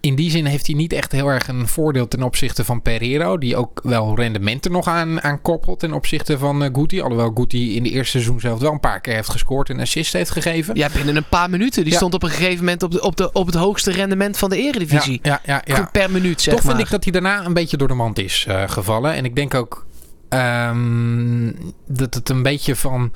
in 0.00 0.14
die 0.14 0.30
zin 0.30 0.44
heeft 0.44 0.66
hij 0.66 0.76
niet 0.76 0.92
echt 0.92 1.12
heel 1.12 1.26
erg 1.28 1.48
een 1.48 1.68
voordeel 1.68 2.08
ten 2.08 2.22
opzichte 2.22 2.64
van 2.64 2.82
Pereiro. 2.82 3.38
Die 3.38 3.56
ook 3.56 3.80
wel 3.82 4.16
rendementen 4.16 4.72
nog 4.72 4.86
aan, 4.88 5.22
aan 5.22 5.42
koppelt 5.42 5.78
ten 5.78 5.92
opzichte 5.92 6.38
van 6.38 6.62
eh, 6.64 6.70
Guti. 6.72 7.00
Alhoewel 7.02 7.30
Guti 7.34 7.76
in 7.76 7.82
de 7.82 7.90
eerste 7.90 8.10
seizoen 8.10 8.40
zelf 8.40 8.60
wel 8.60 8.72
een 8.72 8.80
paar 8.80 9.00
keer 9.00 9.14
heeft 9.14 9.30
gescoord 9.30 9.70
en 9.70 9.80
assist 9.80 10.12
heeft 10.12 10.30
gegeven. 10.30 10.76
Ja, 10.76 10.88
binnen 10.94 11.16
een 11.16 11.28
paar 11.28 11.50
minuten. 11.50 11.82
Die 11.82 11.92
Ja. 11.92 11.98
stond 11.98 12.14
op 12.14 12.22
een 12.22 12.30
gegeven 12.30 12.64
moment 12.64 12.82
op, 12.82 12.90
de, 12.90 13.00
op, 13.02 13.16
de, 13.16 13.32
op 13.32 13.46
het 13.46 13.54
hoogste 13.54 13.90
rendement 13.92 14.38
van 14.38 14.50
de 14.50 14.56
eredivisie. 14.56 15.20
ja, 15.22 15.40
ja, 15.44 15.62
ja. 15.64 15.88
Per 15.92 16.10
minuut, 16.10 16.40
zeg 16.40 16.54
Toch 16.54 16.62
maar. 16.64 16.74
vind 16.74 16.86
ik 16.86 16.92
dat 16.92 17.02
hij 17.04 17.12
daarna 17.12 17.44
een 17.44 17.54
beetje 17.54 17.76
door 17.76 17.88
de 17.88 17.94
mand 17.94 18.18
is 18.18 18.44
eh, 18.48 18.62
gevallen. 18.66 19.14
En 19.14 19.24
ik 19.24 19.36
denk 19.36 19.54
ook 19.54 19.86
ehm, 20.28 21.52
dat 21.86 22.14
het 22.14 22.28
een 22.28 22.42
beetje 22.42 22.76
van. 22.76 23.12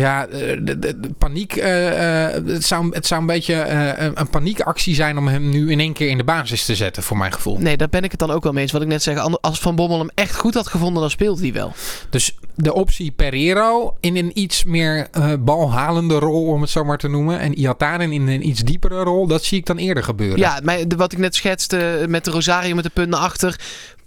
Ja, 0.00 0.26
eh, 0.26 0.58
de, 0.62 0.78
de- 0.78 1.00
de 1.00 1.12
paniek. 1.18 1.56
eh, 1.56 2.24
eh, 2.34 2.44
het, 2.46 2.64
zou, 2.64 2.88
het 2.94 3.06
zou 3.06 3.20
een 3.20 3.26
beetje 3.26 3.54
een- 4.14 4.28
paniekactie 4.30 4.94
zijn 4.94 5.18
om 5.18 5.28
hem 5.28 5.48
nu 5.48 5.70
in 5.70 5.80
één 5.80 5.92
keer 5.92 6.08
in 6.08 6.16
de 6.16 6.24
basis 6.24 6.64
te 6.64 6.74
zetten, 6.74 7.02
voor 7.02 7.16
mijn 7.18 7.32
gevoel. 7.32 7.58
Nee, 7.58 7.76
daar 7.76 7.88
ben 7.88 8.02
ik 8.04 8.10
het 8.10 8.20
dan 8.20 8.30
ook 8.30 8.42
wel 8.42 8.52
mee 8.52 8.62
eens. 8.62 8.72
Wat 8.72 8.82
ik 8.82 8.88
net 8.88 9.02
zeg, 9.02 9.18
als 9.40 9.60
Van 9.60 9.74
Bommel 9.76 9.98
hem 9.98 10.10
echt 10.14 10.36
goed 10.36 10.54
had 10.54 10.66
gevonden, 10.66 11.00
dan 11.00 11.10
speelt 11.10 11.40
hij 11.40 11.52
wel. 11.52 11.72
Dus 12.10 12.34
de 12.62 12.74
optie 12.74 13.10
Pereiro 13.10 13.96
in 14.00 14.16
een 14.16 14.30
iets 14.34 14.64
meer 14.64 15.08
eh, 15.10 15.32
balhalende 15.38 16.18
rol, 16.18 16.46
om 16.46 16.60
het 16.60 16.70
zo 16.70 16.84
maar 16.84 16.98
te 16.98 17.08
noemen. 17.08 17.38
En 17.38 17.58
Iataren 17.58 18.12
in 18.12 18.28
een 18.28 18.48
iets 18.48 18.60
diepere 18.60 19.02
rol, 19.02 19.26
dat 19.26 19.44
zie 19.44 19.58
ik 19.58 19.66
dan 19.66 19.76
eerder 19.76 20.02
gebeuren. 20.02 20.38
Ja, 20.38 20.60
maar 20.62 20.78
wat 20.96 21.12
ik 21.12 21.18
net 21.18 21.34
schetste 21.34 22.04
met 22.08 22.24
de 22.24 22.30
Rosario 22.30 22.74
met 22.74 22.84
de 22.84 22.90
punten 22.90 23.18
achter. 23.18 23.58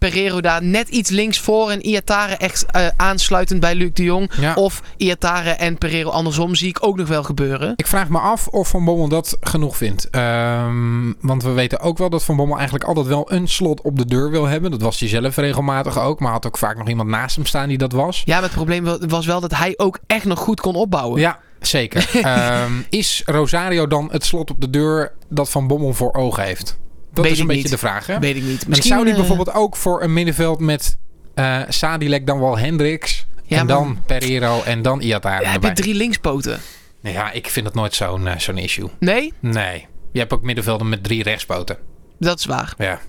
Pereiro 0.09 0.41
daar 0.41 0.63
net 0.63 0.89
iets 0.89 1.09
links 1.09 1.39
voor 1.39 1.69
en 1.69 1.85
Iatare 1.85 2.35
echt 2.35 2.65
eh, 2.65 2.87
aansluitend 2.97 3.59
bij 3.59 3.75
Luc 3.75 3.89
de 3.93 4.03
Jong. 4.03 4.31
Ja. 4.39 4.53
Of 4.53 4.81
Iatare 4.97 5.49
en 5.49 5.77
Pereiro 5.77 6.09
andersom 6.09 6.55
zie 6.55 6.67
ik 6.67 6.77
ook 6.81 6.97
nog 6.97 7.07
wel 7.07 7.23
gebeuren. 7.23 7.73
Ik 7.75 7.87
vraag 7.87 8.09
me 8.09 8.19
af 8.19 8.47
of 8.47 8.67
Van 8.67 8.85
Bommel 8.85 9.07
dat 9.07 9.37
genoeg 9.41 9.77
vindt. 9.77 10.09
Ehm, 10.09 11.13
want 11.21 11.43
we 11.43 11.51
weten 11.51 11.79
ook 11.79 11.97
wel 11.97 12.09
dat 12.09 12.23
Van 12.23 12.35
Bommel 12.35 12.55
eigenlijk 12.55 12.85
altijd 12.85 13.07
wel 13.07 13.31
een 13.31 13.47
slot 13.47 13.81
op 13.81 13.97
de 13.97 14.05
deur 14.05 14.31
wil 14.31 14.45
hebben. 14.45 14.71
Dat 14.71 14.81
was 14.81 14.99
hij 14.99 15.09
zelf 15.09 15.35
regelmatig 15.35 15.99
ook. 15.99 16.19
Maar 16.19 16.31
had 16.31 16.45
ook 16.45 16.57
vaak 16.57 16.77
nog 16.77 16.87
iemand 16.89 17.09
naast 17.09 17.35
hem 17.35 17.45
staan 17.45 17.67
die 17.67 17.77
dat 17.77 17.91
was. 17.91 18.21
Ja, 18.25 18.41
het 18.43 18.51
probleem 18.51 18.83
wa- 18.83 18.97
was 19.07 19.25
wel 19.25 19.39
dat 19.39 19.55
hij 19.55 19.73
ook 19.77 19.99
echt 20.07 20.25
nog 20.25 20.39
goed 20.39 20.61
kon 20.61 20.75
opbouwen. 20.75 21.19
Ja, 21.19 21.39
zeker. 21.59 22.09
Ehm, 22.21 22.71
is 22.89 23.21
Rosario 23.25 23.87
dan 23.87 24.09
het 24.11 24.25
slot 24.25 24.51
op 24.51 24.61
de 24.61 24.69
deur 24.69 25.11
dat 25.29 25.49
Van 25.49 25.67
Bommel 25.67 25.93
voor 25.93 26.13
ogen 26.13 26.43
heeft? 26.43 26.79
Dat 27.13 27.23
Weet 27.23 27.33
is 27.33 27.39
een 27.39 27.47
beetje 27.47 27.61
niet. 27.61 27.71
de 27.71 27.77
vraag, 27.77 28.07
hè? 28.07 28.19
Weet 28.19 28.35
ik 28.35 28.43
niet. 28.43 28.65
En 28.69 28.83
zou 28.83 29.01
die 29.03 29.11
eh, 29.13 29.17
bijvoorbeeld 29.19 29.53
ook 29.53 29.75
voor 29.75 30.03
een 30.03 30.13
middenveld 30.13 30.59
met 30.59 30.97
eh 31.33 31.59
Sadilek 31.67 32.27
dan 32.27 32.39
wel 32.39 32.57
Hendricks... 32.57 33.25
Ja, 33.45 33.57
en 33.59 33.65
maar- 33.65 33.75
dan 33.75 33.97
Pereiro 34.05 34.61
en 34.63 34.81
dan 34.81 35.01
Iataren 35.01 35.45
ja, 35.45 35.51
heb 35.51 35.63
je 35.63 35.73
drie 35.73 35.93
linkspoten? 35.93 36.59
Nou 37.01 37.15
Ja, 37.15 37.31
ik 37.31 37.47
vind 37.47 37.65
het 37.65 37.75
nooit 37.75 37.93
zo'n 37.95 38.27
eh, 38.27 38.37
zo'n 38.37 38.57
issue. 38.57 38.89
Nee, 38.99 39.33
Nee. 39.39 39.87
Je 40.11 40.19
hebt 40.19 40.33
ook 40.33 40.41
middenvelden 40.41 40.89
met 40.89 41.03
drie 41.03 41.23
rechtspoten. 41.23 41.77
dat 42.19 42.39
is 42.39 42.45
waar. 42.45 42.73
Ja. 42.77 42.99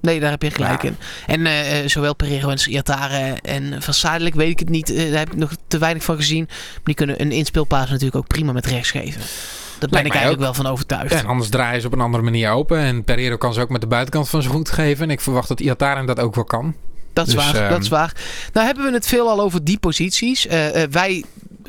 Nee, 0.00 0.20
daar 0.20 0.30
heb 0.30 0.42
je 0.42 0.50
gelijk 0.50 0.82
Ja. 0.82 0.88
in. 0.88 0.96
En 1.26 1.46
eh, 1.46 1.80
eh, 1.80 1.88
zowel 1.88 2.14
Pereiro 2.14 2.48
en 2.48 2.70
Iatare 2.70 3.36
en 3.42 3.82
Van 3.82 4.18
weet 4.34 4.50
ik 4.50 4.58
het 4.58 4.68
niet. 4.68 4.90
Eh, 4.90 5.10
daar 5.10 5.18
heb 5.18 5.32
ik 5.32 5.36
nog 5.36 5.52
te 5.68 5.78
weinig 5.78 6.04
van 6.04 6.16
gezien. 6.16 6.44
Maar 6.48 6.80
die 6.84 6.94
kunnen 6.94 7.20
een 7.20 7.32
inspeelpaas 7.32 7.88
natuurlijk 7.88 8.16
ook 8.16 8.26
prima 8.26 8.52
met 8.52 8.66
rechts 8.66 8.90
geven. 8.90 9.20
Daar 9.20 9.78
ben 9.78 9.90
Lijkt 9.90 10.06
ik 10.06 10.12
eigenlijk 10.12 10.42
wel 10.42 10.54
van 10.54 10.66
overtuigd. 10.66 11.12
En 11.12 11.26
anders 11.26 11.50
draaien 11.50 11.80
ze 11.80 11.86
op 11.86 11.92
een 11.92 12.00
andere 12.00 12.22
manier 12.22 12.50
open. 12.50 12.78
En 12.78 13.04
Pereiro 13.04 13.36
kan 13.36 13.54
ze 13.54 13.60
ook 13.60 13.68
met 13.68 13.80
de 13.80 13.86
buitenkant 13.86 14.28
van 14.28 14.42
zijn 14.42 14.54
voet 14.54 14.70
geven. 14.70 15.04
En 15.04 15.10
ik 15.10 15.20
verwacht 15.20 15.48
dat 15.48 15.60
Iataren 15.60 16.06
dat 16.06 16.20
ook 16.20 16.34
wel 16.34 16.44
kan. 16.44 16.74
Dat 17.12 17.26
is 17.26 17.34
Dus, 17.34 17.44
waar, 17.44 17.54
ehm, 17.54 17.70
dat 17.70 17.82
is 17.82 17.88
waar. 17.88 18.12
Nou 18.52 18.66
hebben 18.66 18.84
we 18.84 18.92
het 18.92 19.06
veel 19.06 19.28
al 19.28 19.40
over 19.40 19.64
die 19.64 19.78
posities. 19.78 20.46
Wij 20.90 21.24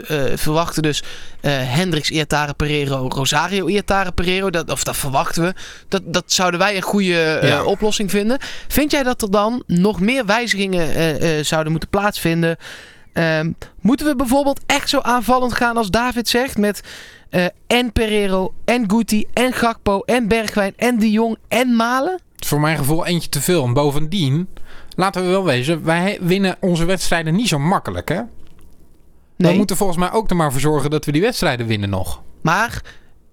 eh, 0.07 0.23
verwachten 0.35 0.81
dus 0.81 1.03
eh 1.41 1.51
Hendricks, 1.73 2.09
Iatare, 2.09 2.53
Pereiro, 2.53 3.07
Rosario, 3.09 3.67
Iatare, 3.67 4.11
Pereiro. 4.11 4.49
Dat, 4.49 4.71
of 4.71 4.83
dat 4.83 4.97
verwachten 4.97 5.43
we. 5.43 5.53
Dat, 5.87 6.01
dat 6.05 6.31
zouden 6.31 6.59
wij 6.59 6.75
een 6.75 6.81
goede 6.81 7.23
eh, 7.23 7.49
Ja. 7.49 7.63
oplossing 7.63 8.09
vinden. 8.11 8.37
Vind 8.67 8.91
jij 8.91 9.03
dat 9.03 9.21
er 9.21 9.31
dan 9.31 9.63
nog 9.67 9.99
meer 9.99 10.25
wijzigingen 10.25 11.45
zouden 11.45 11.71
moeten 11.71 11.89
plaatsvinden? 11.89 12.57
Ehm, 13.13 13.51
moeten 13.81 14.05
we 14.05 14.15
bijvoorbeeld 14.15 14.59
echt 14.65 14.89
zo 14.89 14.99
aanvallend 14.99 15.53
gaan 15.53 15.77
als 15.77 15.89
David 15.89 16.29
zegt 16.29 16.57
met 16.57 16.81
en 17.67 17.91
Pereiro 17.91 18.53
en 18.65 18.83
Guti 18.89 19.25
en 19.33 19.53
Gakpo 19.53 20.01
en 20.01 20.27
Bergwijn 20.27 20.73
en 20.75 20.99
De 20.99 21.11
Jong 21.11 21.37
en 21.47 21.75
Malen? 21.75 22.19
Voor 22.45 22.59
mijn 22.59 22.77
gevoel 22.77 23.05
eentje 23.05 23.29
te 23.29 23.41
veel. 23.41 23.63
En 23.63 23.73
bovendien, 23.73 24.47
laten 24.95 25.21
we 25.21 25.27
wel 25.27 25.43
wezen, 25.43 25.83
wij 25.83 26.17
winnen 26.21 26.57
onze 26.59 26.85
wedstrijden 26.85 27.35
niet 27.35 27.47
zo 27.47 27.59
makkelijk, 27.59 28.09
hè? 28.09 28.21
Nee. 29.37 29.51
We 29.51 29.57
moeten 29.57 29.77
volgens 29.77 29.97
mij 29.97 30.11
ook 30.11 30.29
er 30.29 30.35
maar 30.35 30.51
voor 30.51 30.61
zorgen 30.61 30.89
dat 30.89 31.05
we 31.05 31.11
die 31.11 31.21
wedstrijden 31.21 31.67
winnen 31.67 31.89
nog. 31.89 32.21
Maar 32.41 32.81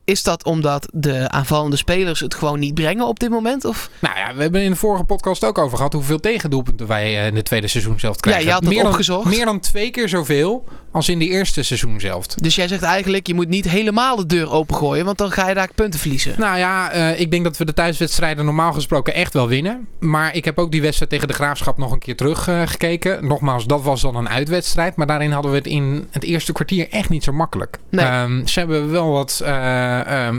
is 0.05 0.23
dat 0.23 0.45
omdat 0.45 0.89
de 0.93 1.31
aanvallende 1.31 1.77
spelers 1.77 2.21
het 2.21 2.35
gewoon 2.35 2.59
niet 2.59 2.75
brengen 2.75 3.07
op 3.07 3.19
dit 3.19 3.31
moment? 3.31 3.65
Of? 3.65 3.91
Nou 3.99 4.19
ja, 4.19 4.35
we 4.35 4.43
hebben 4.43 4.63
in 4.63 4.71
de 4.71 4.77
vorige 4.77 5.05
podcast 5.05 5.45
ook 5.45 5.59
over 5.59 5.77
gehad 5.77 5.93
hoeveel 5.93 6.21
tegendoelpunten 6.21 6.87
wij 6.87 7.19
eh, 7.21 7.27
in 7.27 7.35
de 7.35 7.43
tweede 7.43 7.69
seizoen 7.69 8.01
zelf 8.01 8.17
krijgen. 8.17 8.43
Ja, 8.43 8.49
je 8.49 8.55
had 8.55 8.65
meer 8.65 8.87
opgezocht. 8.87 9.25
Dan, 9.25 9.33
meer 9.33 9.45
dan 9.45 9.61
twee 9.61 9.91
keer 9.91 10.09
zoveel 10.09 10.65
als 10.93 11.09
in 11.09 11.19
de 11.19 11.29
eerste 11.29 11.63
seizoen 11.63 12.01
zelf. 12.01 12.27
Dus 12.27 12.55
jij 12.55 12.69
zegt 12.69 12.83
eigenlijk, 12.83 13.27
je 13.27 13.35
moet 13.35 13.49
niet 13.49 13.69
helemaal 13.69 14.17
de 14.17 14.27
deur 14.27 14.51
opengooien, 14.51 15.05
want 15.05 15.19
dan 15.19 15.31
ga 15.31 15.49
je 15.49 15.55
daar 15.55 15.71
punten 15.75 16.01
verliezen. 16.01 16.35
Nou 16.39 16.59
ja, 16.59 16.95
uh, 16.95 17.21
ik 17.21 17.31
denk 17.31 17.45
dat 17.45 17.57
we 17.57 17.65
de 17.65 17.73
thuiswedstrijden 17.73 18.45
normaal 18.45 18.73
gesproken 18.73 19.15
echt 19.15 19.33
wel 19.33 19.49
winnen. 19.49 19.87
Maar 19.99 20.35
ik 20.35 20.45
heb 20.45 20.59
ook 20.59 20.73
die 20.73 20.83
wedstrijd 20.83 21.11
tegen 21.11 21.29
de 21.29 21.35
Graafschap 21.35 21.79
nog 21.79 21.93
een 21.93 21.99
keer 21.99 22.17
teruggekeken. 22.17 23.23
Uh, 23.23 23.29
Nogmaals, 23.29 23.67
dat 23.67 23.83
was 23.83 24.01
dan 24.01 24.17
een 24.17 24.29
uitwedstrijd. 24.29 24.97
Maar 24.97 25.07
daarin 25.07 25.31
hadden 25.31 25.51
we 25.51 25.57
het 25.57 25.67
in 25.67 26.09
het 26.11 26.25
eerste 26.25 26.53
kwartier 26.53 26.91
echt 26.91 27.09
niet 27.09 27.25
zo 27.25 27.33
makkelijk. 27.33 27.79
Nee. 27.91 28.07
Um, 28.07 28.47
ze 28.47 28.59
hebben 28.59 28.91
wel 28.91 29.11
wat 29.11 29.41
uh, 29.43 29.49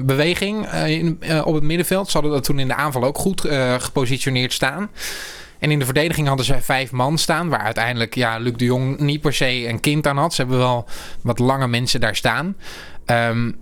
beweging 0.05 0.71
in, 0.71 1.19
op 1.43 1.53
het 1.53 1.63
middenveld. 1.63 2.07
Ze 2.07 2.13
hadden 2.13 2.31
dat 2.31 2.43
toen 2.43 2.59
in 2.59 2.67
de 2.67 2.75
aanval 2.75 3.03
ook 3.03 3.17
goed 3.17 3.41
gepositioneerd 3.77 4.53
staan. 4.53 4.89
En 5.59 5.71
in 5.71 5.79
de 5.79 5.85
verdediging 5.85 6.27
hadden 6.27 6.45
zij 6.45 6.62
vijf 6.62 6.91
man 6.91 7.17
staan. 7.17 7.50
Waar 7.50 7.59
uiteindelijk 7.59 8.15
ja, 8.15 8.38
Luc 8.38 8.53
de 8.53 8.65
Jong 8.65 9.00
niet 9.00 9.21
per 9.21 9.33
se 9.33 9.67
een 9.67 9.79
kind 9.79 10.07
aan 10.07 10.17
had. 10.17 10.33
Ze 10.33 10.41
hebben 10.41 10.59
wel 10.59 10.85
wat 11.21 11.39
lange 11.39 11.67
mensen 11.67 12.00
daar 12.00 12.15
staan. 12.15 12.55
Um, 13.05 13.55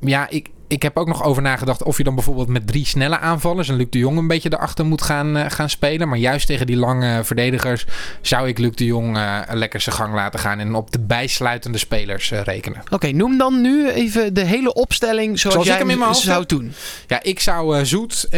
ja, 0.00 0.28
ik, 0.28 0.48
ik 0.68 0.82
heb 0.82 0.96
ook 0.96 1.06
nog 1.06 1.22
over 1.22 1.42
nagedacht 1.42 1.82
of 1.82 1.96
je 1.96 2.04
dan 2.04 2.14
bijvoorbeeld 2.14 2.48
met 2.48 2.66
drie 2.66 2.86
snelle 2.86 3.18
aanvallers 3.18 3.68
en 3.68 3.76
Luc 3.76 3.86
de 3.90 3.98
Jong 3.98 4.18
een 4.18 4.26
beetje 4.26 4.52
erachter 4.52 4.86
moet 4.86 5.02
gaan, 5.02 5.36
uh, 5.36 5.44
gaan 5.48 5.70
spelen. 5.70 6.08
Maar 6.08 6.18
juist 6.18 6.46
tegen 6.46 6.66
die 6.66 6.76
lange 6.76 7.24
verdedigers 7.24 7.86
zou 8.20 8.48
ik 8.48 8.58
Luc 8.58 8.74
de 8.74 8.84
Jong 8.84 9.16
uh, 9.16 9.38
lekker 9.52 9.80
zijn 9.80 9.94
gang 9.94 10.14
laten 10.14 10.40
gaan 10.40 10.58
en 10.58 10.74
op 10.74 10.90
de 10.90 11.00
bijsluitende 11.00 11.78
spelers 11.78 12.30
uh, 12.30 12.40
rekenen. 12.40 12.80
Oké, 12.80 12.94
okay, 12.94 13.10
noem 13.10 13.38
dan 13.38 13.60
nu 13.60 13.90
even 13.90 14.34
de 14.34 14.44
hele 14.44 14.74
opstelling 14.74 15.38
zoals, 15.38 15.54
zoals 15.54 15.66
jij 15.68 15.80
ik 15.80 15.90
hem 15.90 16.08
in 16.08 16.14
zou 16.14 16.46
doen. 16.46 16.72
Ja, 17.06 17.22
ik 17.22 17.40
zou 17.40 17.84
Zoet 17.84 18.28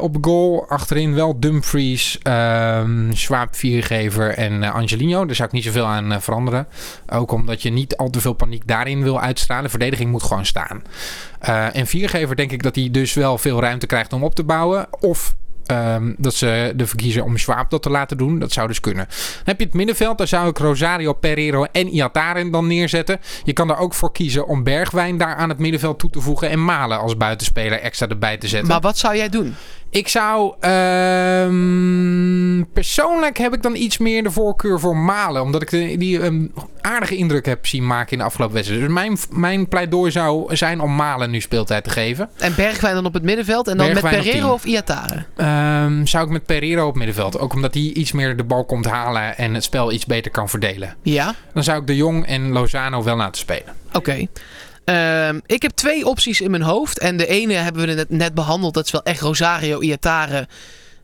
op 0.00 0.16
goal, 0.20 0.64
achterin 0.68 1.14
wel 1.14 1.40
Dumfries, 1.40 2.18
ehm, 2.22 3.12
Schwab, 3.12 3.56
Viergever 3.56 4.30
en 4.30 4.62
Angelino. 4.62 5.26
Daar 5.26 5.34
zou 5.34 5.48
ik 5.48 5.54
niet 5.54 5.64
zoveel 5.64 5.86
aan 5.86 6.22
veranderen. 6.22 6.66
Ook 7.08 7.32
omdat 7.32 7.62
je 7.62 7.70
niet 7.70 7.96
al 7.96 8.10
te 8.10 8.20
veel 8.20 8.32
paniek 8.32 8.66
daarin 8.66 9.02
wil 9.02 9.20
uitstralen. 9.20 9.70
Verdediging 9.70 10.10
moet 10.10 10.22
gewoon 10.22 10.46
staan. 10.46 10.82
Uh, 11.48 11.76
en 11.76 11.86
viergever 11.86 12.36
denk 12.36 12.50
ik 12.50 12.62
dat 12.62 12.74
hij 12.74 12.88
dus 12.90 13.14
wel 13.14 13.38
veel 13.38 13.60
ruimte 13.60 13.86
krijgt 13.86 14.12
om 14.12 14.24
op 14.24 14.34
te 14.34 14.44
bouwen. 14.44 14.86
Of 15.00 15.36
um, 15.70 16.14
dat 16.18 16.34
ze 16.34 16.72
de 16.76 16.86
verkiezen 16.86 17.24
om 17.24 17.36
Schwab 17.36 17.70
dat 17.70 17.82
te 17.82 17.90
laten 17.90 18.16
doen. 18.16 18.38
Dat 18.38 18.52
zou 18.52 18.68
dus 18.68 18.80
kunnen. 18.80 19.06
Dan 19.06 19.44
heb 19.44 19.58
je 19.58 19.64
het 19.64 19.74
middenveld. 19.74 20.18
Daar 20.18 20.28
zou 20.28 20.48
ik 20.48 20.58
Rosario, 20.58 21.12
Pereiro 21.12 21.64
en 21.72 21.88
Iataren 21.88 22.50
dan 22.50 22.66
neerzetten. 22.66 23.20
Je 23.44 23.52
kan 23.52 23.70
er 23.70 23.76
ook 23.76 23.94
voor 23.94 24.12
kiezen 24.12 24.46
om 24.46 24.62
Bergwijn 24.62 25.18
daar 25.18 25.34
aan 25.34 25.48
het 25.48 25.58
middenveld 25.58 25.98
toe 25.98 26.10
te 26.10 26.20
voegen. 26.20 26.50
En 26.50 26.64
Malen 26.64 26.98
als 26.98 27.16
buitenspeler 27.16 27.80
extra 27.80 28.08
erbij 28.08 28.36
te 28.36 28.48
zetten. 28.48 28.68
Maar 28.68 28.80
wat 28.80 28.98
zou 28.98 29.16
jij 29.16 29.28
doen? 29.28 29.54
Ik 29.96 30.08
zou. 30.08 30.54
Um, 31.40 32.68
persoonlijk 32.72 33.38
heb 33.38 33.54
ik 33.54 33.62
dan 33.62 33.74
iets 33.74 33.98
meer 33.98 34.22
de 34.22 34.30
voorkeur 34.30 34.80
voor 34.80 34.96
Malen. 34.96 35.42
Omdat 35.42 35.62
ik 35.62 35.70
de, 35.70 35.96
die 35.98 36.24
um, 36.24 36.52
aardige 36.80 37.16
indruk 37.16 37.46
heb 37.46 37.66
zien 37.66 37.86
maken 37.86 38.12
in 38.12 38.18
de 38.18 38.24
afgelopen 38.24 38.54
wedstrijd. 38.54 38.82
Dus 38.82 38.92
mijn, 38.92 39.16
mijn 39.30 39.68
pleidooi 39.68 40.10
zou 40.10 40.56
zijn 40.56 40.80
om 40.80 40.96
Malen 40.96 41.30
nu 41.30 41.40
speeltijd 41.40 41.84
te 41.84 41.90
geven. 41.90 42.28
En 42.38 42.54
Bergwijn 42.56 42.94
dan 42.94 43.06
op 43.06 43.14
het 43.14 43.22
middenveld. 43.22 43.68
En 43.68 43.76
dan 43.76 43.86
Bergwijn 43.86 44.14
met 44.14 44.24
Pereiro 44.24 44.52
of 44.52 44.64
Iatare? 44.64 45.24
Um, 45.84 46.06
zou 46.06 46.24
ik 46.24 46.30
met 46.30 46.46
Pereiro 46.46 46.82
op 46.82 46.88
het 46.88 46.96
middenveld. 46.96 47.38
Ook 47.38 47.54
omdat 47.54 47.74
hij 47.74 47.82
iets 47.82 48.12
meer 48.12 48.36
de 48.36 48.44
bal 48.44 48.64
komt 48.64 48.86
halen. 48.86 49.36
En 49.36 49.54
het 49.54 49.64
spel 49.64 49.92
iets 49.92 50.06
beter 50.06 50.30
kan 50.30 50.48
verdelen. 50.48 50.94
Ja. 51.02 51.34
Dan 51.52 51.64
zou 51.64 51.80
ik 51.80 51.86
de 51.86 51.96
Jong 51.96 52.26
en 52.26 52.52
Lozano 52.52 53.02
wel 53.02 53.16
laten 53.16 53.40
spelen. 53.40 53.74
Oké. 53.88 53.96
Okay. 53.96 54.28
Um, 54.90 55.40
ik 55.46 55.62
heb 55.62 55.70
twee 55.70 56.06
opties 56.06 56.40
in 56.40 56.50
mijn 56.50 56.62
hoofd. 56.62 56.98
En 56.98 57.16
de 57.16 57.26
ene 57.26 57.52
hebben 57.52 57.86
we 57.86 57.92
net, 57.92 58.10
net 58.10 58.34
behandeld. 58.34 58.74
Dat 58.74 58.84
is 58.84 58.90
wel 58.90 59.02
echt 59.02 59.20
Rosario, 59.20 59.80
Iatare, 59.80 60.48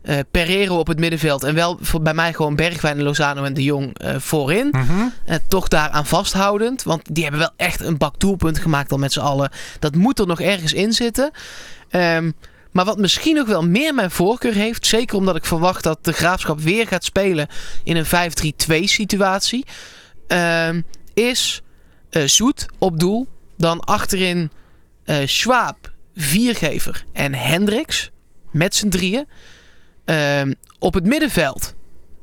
uh, 0.03 0.19
Pereiro 0.31 0.79
op 0.79 0.87
het 0.87 0.99
middenveld. 0.99 1.43
En 1.43 1.55
wel 1.55 1.79
voor, 1.81 2.03
bij 2.03 2.15
mij 2.15 2.33
gewoon 2.33 2.57
Bergwijn, 2.57 3.03
Lozano 3.03 3.45
en 3.45 3.55
de 3.55 3.63
Jong 3.63 4.05
uh, 4.05 4.15
voorin. 4.19 4.69
Mm 4.71 4.87
-hmm. 4.87 5.13
toch 5.49 5.69
daaraan 5.69 6.07
vasthoudend. 6.07 6.83
Want 6.83 7.15
die 7.15 7.23
hebben 7.23 7.41
wel 7.41 7.53
echt 7.57 7.81
een 7.81 7.97
bak 7.97 8.21
doelpunt 8.21 8.59
gemaakt 8.59 8.93
al 8.93 8.99
met 8.99 9.13
z'n 9.13 9.21
allen. 9.21 9.51
Dat 9.79 9.95
moet 9.95 10.19
er 10.19 10.27
nog 10.27 10.41
ergens 10.41 10.73
in 10.73 10.93
zitten. 10.93 11.31
Um, 11.91 12.35
maar 12.73 12.85
wat 12.85 12.99
misschien 12.99 13.35
nog 13.35 13.47
wel 13.47 13.67
meer 13.67 13.95
mijn 13.95 14.11
voorkeur 14.11 14.55
heeft. 14.55 14.87
Zeker 14.87 15.17
omdat 15.17 15.37
ik 15.37 15.45
verwacht 15.45 15.83
dat 15.83 16.05
de 16.05 16.13
Graafschap 16.13 16.61
weer 16.61 16.87
gaat 16.87 17.05
spelen 17.05 17.49
in 17.85 17.97
een 17.97 18.07
5-3-2 18.71 18.83
situatie. 18.85 19.67
Um, 20.69 20.85
is 21.15 21.63
Zoet 22.11 22.67
op 22.79 23.01
doel. 23.01 23.27
Dan 23.63 23.81
achterin 23.81 24.51
uh, 25.05 25.17
Schwab, 25.25 25.93
Viergever 26.15 27.05
en 27.13 27.35
Hendricks. 27.35 28.11
Met 28.51 28.75
z'n 28.75 28.89
drieën. 28.89 29.27
Uh, 30.05 30.43
op 30.79 30.95
het 30.95 31.05
middenveld 31.05 31.75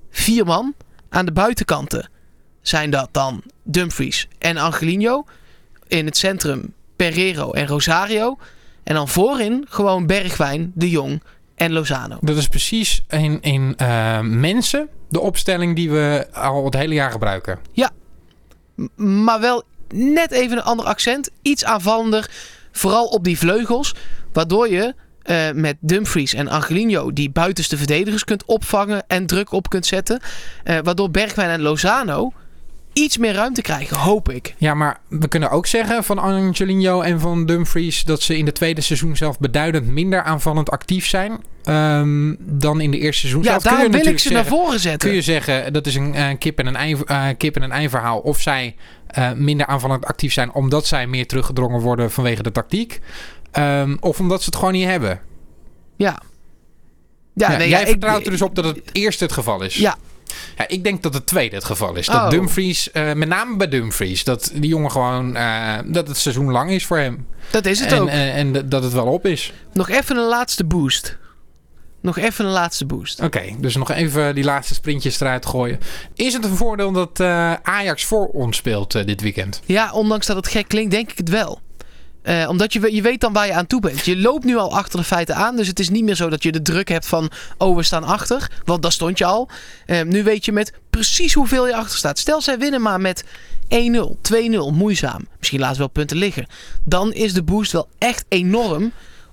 vier 0.09 0.45
man. 0.45 0.73
Aan 1.09 1.25
de 1.25 1.31
buitenkanten 1.31 2.09
zijn 2.61 2.89
dat 2.89 3.09
dan 3.11 3.43
Dumfries 3.63 4.27
en 4.37 4.57
Angelino. 4.57 5.25
In 5.87 6.05
het 6.05 6.17
centrum 6.17 6.73
Pereiro 6.95 7.51
en 7.51 7.67
Rosario. 7.67 8.37
En 8.83 8.95
dan 8.95 9.07
voorin 9.07 9.65
gewoon 9.69 10.05
Bergwijn, 10.05 10.71
De 10.75 10.89
Jong 10.89 11.23
en 11.55 11.71
Lozano. 11.71 12.17
Dat 12.21 12.37
is 12.37 12.47
precies 12.47 13.03
in, 13.07 13.41
in 13.41 13.75
uh, 13.81 14.19
mensen 14.19 14.89
de 15.09 15.19
opstelling 15.19 15.75
die 15.75 15.91
we 15.91 16.27
al 16.33 16.65
het 16.65 16.73
hele 16.73 16.93
jaar 16.93 17.11
gebruiken. 17.11 17.59
Ja, 17.71 17.91
M 18.75 19.23
maar 19.23 19.39
wel 19.39 19.63
net 19.93 20.31
even 20.31 20.57
een 20.57 20.63
ander 20.63 20.85
accent. 20.85 21.29
Iets 21.41 21.65
aanvallender. 21.65 22.29
Vooral 22.71 23.05
op 23.05 23.23
die 23.23 23.37
vleugels. 23.37 23.95
Waardoor 24.33 24.69
je 24.69 24.93
uh, 25.25 25.51
met 25.51 25.75
Dumfries 25.79 26.33
en 26.33 26.47
Angelino 26.47 27.13
die 27.13 27.29
buitenste 27.29 27.77
verdedigers 27.77 28.23
kunt 28.23 28.45
opvangen 28.45 29.03
en 29.07 29.25
druk 29.25 29.51
op 29.51 29.69
kunt 29.69 29.85
zetten. 29.85 30.19
Uh, 30.63 30.77
waardoor 30.83 31.11
Bergwijn 31.11 31.49
en 31.49 31.61
Lozano 31.61 32.31
iets 32.93 33.17
meer 33.17 33.33
ruimte 33.33 33.61
krijgen, 33.61 33.97
hoop 33.97 34.29
ik. 34.29 34.55
Ja, 34.57 34.73
maar 34.73 34.99
we 35.07 35.27
kunnen 35.27 35.49
ook 35.49 35.65
zeggen 35.65 36.03
van 36.03 36.17
Angelino 36.17 37.01
en 37.01 37.19
van 37.19 37.45
Dumfries 37.45 38.03
dat 38.03 38.21
ze 38.21 38.37
in 38.37 38.45
de 38.45 38.51
tweede 38.51 38.81
seizoen 38.81 39.17
zelf 39.17 39.39
beduidend 39.39 39.87
minder 39.87 40.23
aanvallend 40.23 40.69
actief 40.69 41.07
zijn. 41.07 41.43
Um, 41.63 42.37
dan 42.39 42.81
in 42.81 42.91
de 42.91 42.97
eerste 42.97 43.19
seizoen. 43.19 43.43
Ja, 43.43 43.59
zelf 43.59 43.81
je 43.81 43.89
wil 43.89 43.99
ik 43.99 44.19
ze 44.19 44.29
zeggen, 44.29 44.33
naar 44.33 44.45
voren 44.45 44.79
zetten. 44.79 45.09
Kun 45.09 45.17
je 45.17 45.23
zeggen 45.23 45.73
dat 45.73 45.87
is 45.87 45.95
een 45.95 46.15
uh, 46.15 46.27
kip 46.37 46.59
en 46.59 46.65
een 46.65 46.75
ei, 46.75 46.95
uh, 47.05 47.27
kip 47.37 47.55
en 47.55 47.61
een 47.61 47.71
ei 47.71 47.89
verhaal. 47.89 48.19
Of 48.19 48.41
zij 48.41 48.75
uh, 49.17 49.31
minder 49.31 49.65
aanvallend 49.65 50.05
actief 50.05 50.33
zijn 50.33 50.53
omdat 50.53 50.87
zij 50.87 51.07
meer 51.07 51.27
teruggedrongen 51.27 51.81
worden 51.81 52.11
vanwege 52.11 52.43
de 52.43 52.51
tactiek. 52.51 52.99
Um, 53.57 53.97
of 53.99 54.19
omdat 54.19 54.39
ze 54.39 54.45
het 54.45 54.55
gewoon 54.55 54.73
niet 54.73 54.85
hebben. 54.85 55.19
Ja. 55.95 56.21
Ja, 57.33 57.51
ja, 57.51 57.57
nee, 57.57 57.69
jij 57.69 57.79
ja, 57.79 57.85
vertrouwt 57.85 58.19
ik, 58.19 58.25
er 58.25 58.31
dus 58.31 58.41
op 58.41 58.55
dat 58.55 58.65
het 58.65 58.81
eerste 58.91 59.23
het 59.23 59.33
geval 59.33 59.61
is. 59.61 59.75
Ja. 59.75 59.97
Ja, 60.57 60.67
ik 60.67 60.83
denk 60.83 61.03
dat 61.03 61.13
het 61.13 61.25
tweede 61.25 61.55
het 61.55 61.65
geval 61.65 61.95
is. 61.95 62.05
Dat 62.05 62.15
Oh. 62.15 62.29
Dumfries, 62.29 62.89
uh, 62.93 63.13
met 63.13 63.27
name 63.27 63.57
bij 63.57 63.67
Dumfries, 63.67 64.23
dat 64.23 64.51
die 64.53 64.69
jongen 64.69 64.91
gewoon, 64.91 65.35
uh, 65.35 65.77
dat 65.85 66.07
het 66.07 66.17
seizoen 66.17 66.51
lang 66.51 66.71
is 66.71 66.85
voor 66.85 66.97
hem. 66.97 67.27
Dat 67.51 67.65
is 67.65 67.79
het 67.79 67.91
en, 67.91 68.01
ook. 68.01 68.07
En, 68.09 68.33
en 68.33 68.69
dat 68.69 68.83
het 68.83 68.93
wel 68.93 69.05
op 69.05 69.25
is. 69.25 69.53
Nog 69.73 69.89
even 69.89 70.17
een 70.17 70.27
laatste 70.27 70.65
boost. 70.65 71.17
Nog 72.01 72.17
even 72.17 72.45
een 72.45 72.51
laatste 72.51 72.85
boost. 72.85 73.21
Oké, 73.21 73.37
okay, 73.37 73.55
dus 73.59 73.75
nog 73.75 73.91
even 73.91 74.35
die 74.35 74.43
laatste 74.43 74.73
sprintjes 74.73 75.19
eruit 75.19 75.45
gooien. 75.45 75.79
Is 76.15 76.33
het 76.33 76.45
een 76.45 76.55
voordeel 76.55 76.91
dat 76.91 77.19
uh, 77.19 77.53
Ajax 77.53 78.05
voor 78.05 78.27
ons 78.27 78.57
speelt 78.57 78.95
uh, 78.95 79.05
dit 79.05 79.21
weekend? 79.21 79.61
Ja, 79.65 79.91
ondanks 79.91 80.25
dat 80.25 80.35
het 80.35 80.47
gek 80.47 80.67
klinkt, 80.67 80.91
denk 80.91 81.11
ik 81.11 81.17
het 81.17 81.29
wel. 81.29 81.61
Uh, 82.23 82.49
omdat 82.49 82.73
je, 82.73 82.95
je 82.95 83.01
weet 83.01 83.21
dan 83.21 83.33
waar 83.33 83.47
je 83.47 83.53
aan 83.53 83.67
toe 83.67 83.81
bent. 83.81 84.05
Je 84.05 84.17
loopt 84.17 84.43
nu 84.43 84.57
al 84.57 84.75
achter 84.75 84.99
de 84.99 85.05
feiten 85.05 85.35
aan. 85.35 85.55
Dus 85.55 85.67
het 85.67 85.79
is 85.79 85.89
niet 85.89 86.03
meer 86.03 86.15
zo 86.15 86.29
dat 86.29 86.43
je 86.43 86.51
de 86.51 86.61
druk 86.61 86.87
hebt 86.87 87.05
van... 87.05 87.31
oh, 87.57 87.75
we 87.75 87.83
staan 87.83 88.03
achter. 88.03 88.51
Want 88.65 88.81
daar 88.81 88.91
stond 88.91 89.17
je 89.17 89.25
al. 89.25 89.49
Uh, 89.87 90.01
nu 90.01 90.23
weet 90.23 90.45
je 90.45 90.51
met 90.51 90.73
precies 90.89 91.33
hoeveel 91.33 91.67
je 91.67 91.75
achter 91.75 91.97
staat. 91.97 92.19
Stel, 92.19 92.41
zij 92.41 92.59
winnen 92.59 92.81
maar 92.81 93.01
met 93.01 93.23
1-0, 93.23 93.27
2-0. 93.67 94.73
Moeizaam. 94.73 95.27
Misschien 95.37 95.59
laten 95.59 95.75
ze 95.75 95.81
wel 95.81 95.89
punten 95.89 96.17
liggen. 96.17 96.47
Dan 96.83 97.13
is 97.13 97.33
de 97.33 97.43
boost 97.43 97.71
wel 97.71 97.87
echt 97.97 98.25
enorm... 98.27 98.91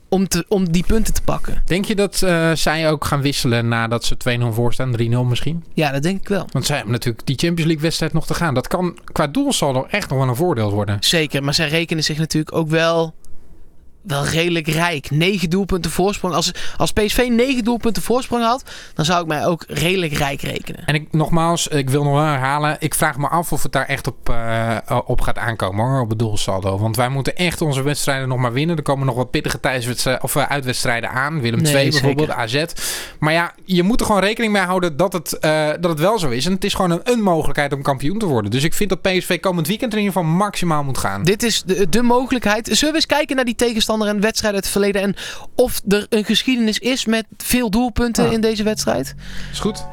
Om, 0.09 0.29
te, 0.29 0.45
om 0.49 0.73
die 0.73 0.85
punten 0.87 1.15
te 1.15 1.23
pakken. 1.23 1.63
Denk 1.65 1.85
je 1.85 1.95
dat 1.95 2.21
uh, 2.25 2.53
zij 2.53 2.91
ook 2.91 3.05
gaan 3.05 3.21
wisselen 3.21 3.69
nadat 3.69 4.05
ze 4.05 4.17
2-0 4.41 4.55
voor 4.55 4.73
staan? 4.73 4.97
3-0 5.01 5.03
misschien? 5.29 5.65
Ja, 5.75 5.91
dat 5.93 6.03
denk 6.03 6.21
ik 6.21 6.29
wel. 6.29 6.47
Want 6.53 6.67
zij 6.67 6.77
hebben 6.77 6.95
natuurlijk 6.95 7.27
die 7.27 7.37
Champions 7.37 7.67
League 7.67 7.83
wedstrijd 7.83 8.13
nog 8.13 8.27
te 8.27 8.35
gaan. 8.35 8.55
Dat 8.55 8.69
kan 8.69 8.99
qua 9.13 9.27
doelsaldo 9.27 9.87
echt 9.91 10.09
nog 10.09 10.19
wel 10.19 10.29
een 10.29 10.37
voordeel 10.37 10.71
worden. 10.71 10.97
Zeker, 11.01 11.43
maar 11.43 11.55
zij 11.55 11.69
rekenen 11.69 12.05
zich 12.05 12.19
natuurlijk 12.19 12.57
ook 12.57 12.69
wel, 12.69 13.15
wel 14.07 14.25
redelijk 14.25 14.69
rijk. 14.69 15.11
9 15.11 15.51
doelpunten 15.51 15.91
voorsprong. 15.91 16.35
Als, 16.35 16.53
als 16.77 16.93
PSV 16.93 17.27
9 17.31 17.65
doelpunten 17.65 18.03
voorsprong 18.03 18.45
had, 18.45 18.71
dan 18.95 19.05
zou 19.05 19.21
ik 19.21 19.27
mij 19.27 19.47
ook 19.47 19.65
redelijk 19.69 20.13
rijk 20.13 20.41
rekenen. 20.41 20.85
En 20.87 20.95
ik, 20.95 21.13
nogmaals, 21.13 21.69
ik 21.69 21.91
wil 21.91 22.05
nog 22.05 22.13
wel 22.13 22.23
herhalen. 22.23 22.77
Ik 22.79 22.95
vraag 22.95 23.19
me 23.19 23.29
af 23.29 23.53
of 23.53 23.63
het 23.63 23.73
daar 23.73 23.87
echt 23.87 24.07
op, 24.07 24.29
uh, 24.31 24.77
op 25.05 25.21
gaat 25.21 25.39
aankomen 25.39 25.85
hoor, 25.85 26.01
op 26.01 26.09
het 26.09 26.19
doelsaldo. 26.19 26.79
Want 26.79 26.97
wij 26.97 27.09
moeten 27.09 27.37
echt 27.37 27.61
onze 27.61 27.83
wedstrijden 27.83 28.29
nog 28.29 28.39
maar 28.39 28.53
winnen. 28.53 28.77
Er 28.77 28.83
komen 28.83 29.07
nog 29.07 29.17
wat 29.17 29.31
pittige 29.31 29.61
thuiswedstrijden 29.61 30.23
of 30.23 30.35
uh, 30.35 30.43
uitwedstrijden 30.43 31.11
aan. 31.11 31.41
Willem 31.41 31.63
nee, 31.63 31.73
2 31.73 31.91
bijvoorbeeld. 31.91 32.31
AZ. 32.31 32.65
Maar 33.19 33.33
ja, 33.33 33.55
je 33.65 33.83
moet 33.83 34.01
er 34.01 34.07
gewoon 34.07 34.21
rekening 34.21 34.53
mee 34.53 34.63
houden 34.63 34.97
dat 34.97 35.13
het, 35.13 35.37
uh, 35.41 35.69
dat 35.81 35.91
het 35.91 36.01
wel 36.01 36.19
zo 36.19 36.29
is. 36.29 36.47
En 36.47 36.53
het 36.53 36.65
is 36.65 36.75
gewoon 36.75 36.91
een, 36.91 37.01
een 37.03 37.23
mogelijkheid 37.23 37.73
om 37.73 37.83
kampioen 37.83 38.19
te 38.19 38.27
worden. 38.27 38.51
Dus 38.51 38.65
ik 38.65 38.75
vind 38.75 38.91
dat 38.91 39.03
PSV 39.03 39.41
komend 39.41 39.67
weekend 39.67 39.93
in 39.93 39.99
ieder 39.99 40.13
geval 40.13 40.29
maximaal 40.31 40.85
moet 40.85 40.99
gaan. 40.99 41.23
Dit 41.23 41.43
is 41.43 41.63
de, 41.63 41.89
de 41.89 42.03
mogelijkheid. 42.03 42.67
Zullen 42.67 42.89
we 42.89 42.95
eens 42.95 43.07
kijken 43.07 43.37
naar 43.37 43.45
die 43.45 43.55
tegenstander 43.55 43.96
en 44.05 44.21
wedstrijden 44.21 44.63
uit 44.63 44.65
het 44.65 44.83
verleden. 44.83 45.03
En 45.03 45.15
of 45.55 45.81
er 45.89 46.07
een 46.09 46.25
geschiedenis 46.25 46.79
is 46.79 47.05
met 47.05 47.25
veel 47.37 47.71
doelpunten 47.71 48.27
Ah. 48.27 48.33
in 48.33 48.41
deze 48.41 48.63
wedstrijd. 48.63 49.15
Is 49.53 49.59
goed. 49.59 49.87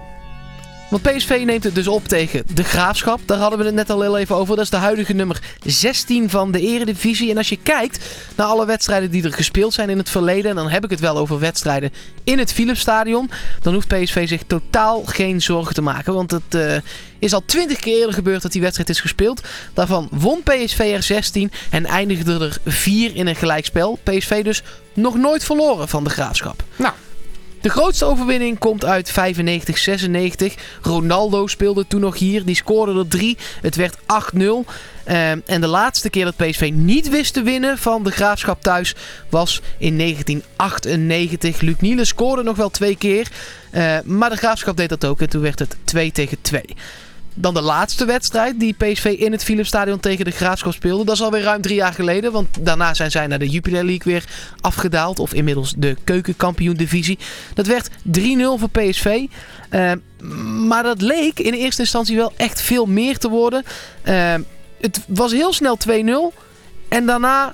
Want 0.93 1.15
PSV 1.15 1.41
neemt 1.45 1.63
het 1.63 1.75
dus 1.75 1.87
op 1.87 2.07
tegen 2.07 2.43
de 2.53 2.63
Graafschap. 2.63 3.19
Daar 3.25 3.37
hadden 3.37 3.59
we 3.59 3.65
het 3.65 3.73
net 3.73 3.89
al 3.89 4.01
heel 4.01 4.17
even 4.17 4.35
over. 4.35 4.55
Dat 4.55 4.63
is 4.63 4.69
de 4.69 4.77
huidige 4.77 5.13
nummer 5.13 5.41
16 5.65 6.29
van 6.29 6.51
de 6.51 6.59
Eredivisie. 6.59 7.29
En 7.29 7.37
als 7.37 7.49
je 7.49 7.57
kijkt 7.63 8.05
naar 8.35 8.47
alle 8.47 8.65
wedstrijden 8.65 9.11
die 9.11 9.23
er 9.23 9.33
gespeeld 9.33 9.73
zijn 9.73 9.89
in 9.89 9.97
het 9.97 10.09
verleden... 10.09 10.49
en 10.49 10.55
dan 10.55 10.69
heb 10.69 10.83
ik 10.83 10.89
het 10.89 10.99
wel 10.99 11.17
over 11.17 11.39
wedstrijden 11.39 11.93
in 12.23 12.39
het 12.39 12.53
Philipsstadion... 12.53 13.29
dan 13.61 13.73
hoeft 13.73 13.87
PSV 13.87 14.27
zich 14.27 14.43
totaal 14.47 15.03
geen 15.05 15.41
zorgen 15.41 15.73
te 15.73 15.81
maken. 15.81 16.13
Want 16.13 16.31
het 16.31 16.55
uh, 16.55 16.75
is 17.19 17.33
al 17.33 17.43
20 17.45 17.79
keer 17.79 17.97
eerder 17.97 18.13
gebeurd 18.13 18.41
dat 18.41 18.51
die 18.51 18.61
wedstrijd 18.61 18.89
is 18.89 18.99
gespeeld. 18.99 19.41
Daarvan 19.73 20.07
won 20.11 20.43
PSV 20.43 20.79
er 20.79 21.03
16 21.03 21.51
en 21.69 21.85
eindigde 21.85 22.39
er 22.39 22.57
4 22.65 23.15
in 23.15 23.27
een 23.27 23.35
gelijkspel. 23.35 23.99
PSV 24.03 24.43
dus 24.43 24.63
nog 24.93 25.17
nooit 25.17 25.43
verloren 25.43 25.87
van 25.87 26.03
de 26.03 26.09
Graafschap. 26.09 26.63
Nou... 26.75 26.93
De 27.63 27.69
grootste 27.69 28.05
overwinning 28.05 28.59
komt 28.59 28.85
uit 28.85 29.11
95-96. 29.11 29.13
Ronaldo 30.81 31.47
speelde 31.47 31.87
toen 31.87 32.01
nog 32.01 32.17
hier. 32.17 32.45
Die 32.45 32.55
scoorde 32.55 32.99
er 32.99 33.07
3. 33.07 33.37
Het 33.61 33.75
werd 33.75 33.97
8-0. 33.97 33.99
Uh, 34.37 35.31
en 35.31 35.61
de 35.61 35.67
laatste 35.67 36.09
keer 36.09 36.25
dat 36.25 36.35
PSV 36.35 36.71
niet 36.73 37.09
wist 37.09 37.33
te 37.33 37.41
winnen 37.41 37.77
van 37.77 38.03
de 38.03 38.11
Graafschap 38.11 38.61
thuis 38.61 38.95
was 39.29 39.61
in 39.77 39.97
1998. 39.97 41.61
Luc 41.61 41.75
Nielen 41.79 42.07
scoorde 42.07 42.43
nog 42.43 42.55
wel 42.55 42.69
twee 42.69 42.97
keer. 42.97 43.27
Uh, 43.71 43.97
maar 44.03 44.29
de 44.29 44.35
Graafschap 44.35 44.77
deed 44.77 44.89
dat 44.89 45.05
ook 45.05 45.21
en 45.21 45.29
toen 45.29 45.41
werd 45.41 45.59
het 45.59 45.75
2 45.83 46.11
tegen 46.11 46.37
2. 46.41 46.63
Dan 47.33 47.53
de 47.53 47.61
laatste 47.61 48.05
wedstrijd 48.05 48.59
die 48.59 48.73
PSV 48.73 49.05
in 49.05 49.31
het 49.31 49.43
Philipsstadion 49.43 49.99
tegen 49.99 50.25
de 50.25 50.31
Graafschap 50.31 50.73
speelde. 50.73 51.05
Dat 51.05 51.15
is 51.15 51.21
alweer 51.21 51.41
ruim 51.41 51.61
drie 51.61 51.75
jaar 51.75 51.93
geleden. 51.93 52.31
Want 52.31 52.47
daarna 52.59 52.93
zijn 52.93 53.11
zij 53.11 53.27
naar 53.27 53.39
de 53.39 53.49
Jupiler 53.49 53.85
League 53.85 54.13
weer 54.13 54.23
afgedaald. 54.61 55.19
Of 55.19 55.33
inmiddels 55.33 55.73
de 55.77 55.95
keukenkampioen 56.03 56.75
divisie. 56.75 57.19
Dat 57.53 57.67
werd 57.67 57.89
3-0 57.89 57.91
voor 58.37 58.69
PSV. 58.69 59.25
Uh, 59.71 59.91
maar 60.67 60.83
dat 60.83 61.01
leek 61.01 61.39
in 61.39 61.53
eerste 61.53 61.81
instantie 61.81 62.15
wel 62.15 62.33
echt 62.35 62.61
veel 62.61 62.85
meer 62.85 63.17
te 63.17 63.29
worden. 63.29 63.63
Uh, 64.03 64.33
het 64.79 65.01
was 65.07 65.31
heel 65.31 65.53
snel 65.53 65.77
2-0. 66.33 66.37
En 66.89 67.05
daarna 67.05 67.53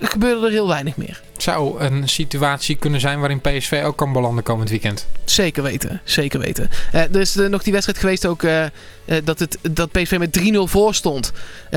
gebeurde 0.00 0.46
er 0.46 0.52
heel 0.52 0.68
weinig 0.68 0.96
meer. 0.96 1.24
Zou 1.46 1.80
een 1.80 2.08
situatie 2.08 2.76
kunnen 2.76 3.00
zijn 3.00 3.18
waarin 3.18 3.40
PSV 3.40 3.82
ook 3.84 3.96
kan 3.96 4.12
belanden 4.12 4.44
komend 4.44 4.70
weekend? 4.70 5.06
Zeker 5.24 5.62
weten, 5.62 6.00
zeker 6.04 6.40
weten. 6.40 6.70
Uh, 6.94 7.00
er 7.00 7.20
is 7.20 7.36
uh, 7.36 7.48
nog 7.48 7.62
die 7.62 7.72
wedstrijd 7.72 8.00
geweest 8.00 8.26
ook 8.26 8.42
uh, 8.42 8.64
dat, 9.24 9.38
het, 9.38 9.58
dat 9.62 9.90
PSV 9.90 10.16
met 10.18 10.40
3-0 10.40 10.44
voor 10.56 10.94
stond. 10.94 11.32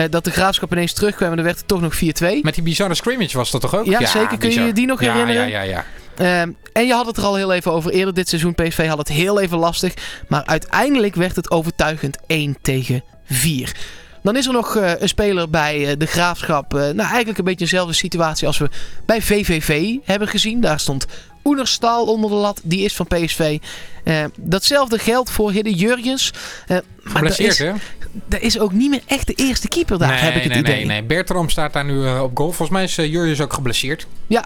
dat 0.10 0.24
de 0.24 0.32
graafschap 0.32 0.72
ineens 0.72 0.94
terugkwam 0.94 1.30
en 1.30 1.36
dan 1.36 1.46
werd 1.46 1.58
het 1.58 1.68
toch 1.68 1.82
nog 1.82 1.96
4-2. 1.96 2.00
Met 2.42 2.54
die 2.54 2.64
bizarre 2.64 2.96
scrimmage 2.96 3.38
was 3.38 3.52
dat 3.52 3.62
toch 3.62 3.76
ook? 3.76 3.86
Ja, 3.86 4.00
ja 4.00 4.08
zeker. 4.08 4.38
Kun 4.38 4.50
bizar. 4.50 4.66
je 4.66 4.74
die 4.74 4.86
nog 4.86 5.02
ja, 5.02 5.12
herinneren? 5.12 5.50
Ja, 5.50 5.62
ja, 5.62 5.84
ja. 6.18 6.46
Uh, 6.48 6.54
en 6.74 6.88
je 6.88 6.94
had 6.94 7.06
het 7.06 7.18
er 7.18 7.24
al 7.24 7.36
heel 7.36 7.54
even 7.54 7.72
over. 7.72 7.92
Eerder 7.92 8.14
dit 8.14 8.30
seizoen, 8.30 8.56
PSV 8.56 8.88
had 8.88 8.98
het 8.98 9.08
heel 9.08 9.40
even 9.40 9.58
lastig. 9.58 9.94
Maar 10.28 10.46
uiteindelijk 10.46 11.16
werd 11.16 11.36
het 11.36 11.52
overtuigend 11.52 12.18
1 12.28 12.58
tegen 12.62 13.04
4. 13.26 13.76
Dan 14.24 14.36
is 14.36 14.48
er 14.48 14.54
nog 14.54 14.76
uh, 14.76 14.92
een 14.98 15.08
speler 15.08 15.50
bij 15.50 15.80
uh, 15.80 15.92
de 15.98 16.06
Graafschap. 16.06 16.74
Uh, 16.74 16.80
nou, 16.80 16.98
eigenlijk 16.98 17.38
een 17.38 17.44
beetje 17.44 17.66
dezelfde 17.66 17.94
situatie 17.94 18.48
als 18.48 18.58
we 18.58 18.70
bij 19.06 19.22
VVV 19.22 19.96
hebben 20.04 20.28
gezien. 20.28 20.62
Daar 20.62 20.80
stond 20.80 21.06
Oenerstal 21.44 22.06
onder 22.06 22.30
de 22.30 22.36
lat. 22.36 22.62
Die 22.64 22.84
is 22.84 22.96
van 22.96 23.08
PSV. 23.08 23.58
datzelfde 24.36 25.00
geldt 25.00 25.32
voor 25.32 25.52
Hidde 25.52 25.74
Jurjens. 25.74 26.34
maar 27.04 27.24
dat 27.24 27.40
is, 27.40 27.58
hè? 27.58 27.72
Dat 28.26 28.42
is 28.42 28.60
ook 28.60 28.72
niet 28.72 28.90
meer 28.90 29.02
echt 29.06 29.28
de 29.28 29.34
eerste 29.34 29.68
keeper 29.68 29.98
daar, 29.98 30.10
nee, 30.10 30.20
heb 30.20 30.36
ik 30.36 30.44
het 30.44 30.52
nee, 30.52 30.62
idee. 30.62 30.76
Nee, 30.76 30.86
nee. 30.86 31.04
Bertram 31.04 31.50
staat 31.50 31.74
daar 31.74 31.86
nu 31.86 32.20
op 32.20 32.38
goal. 32.38 32.52
Volgens 32.52 32.70
mij 32.70 32.84
is 32.84 32.96
Jurjens 32.96 33.42
ook 33.42 33.54
geblesseerd. 33.54 34.08
Ja, 34.28 34.46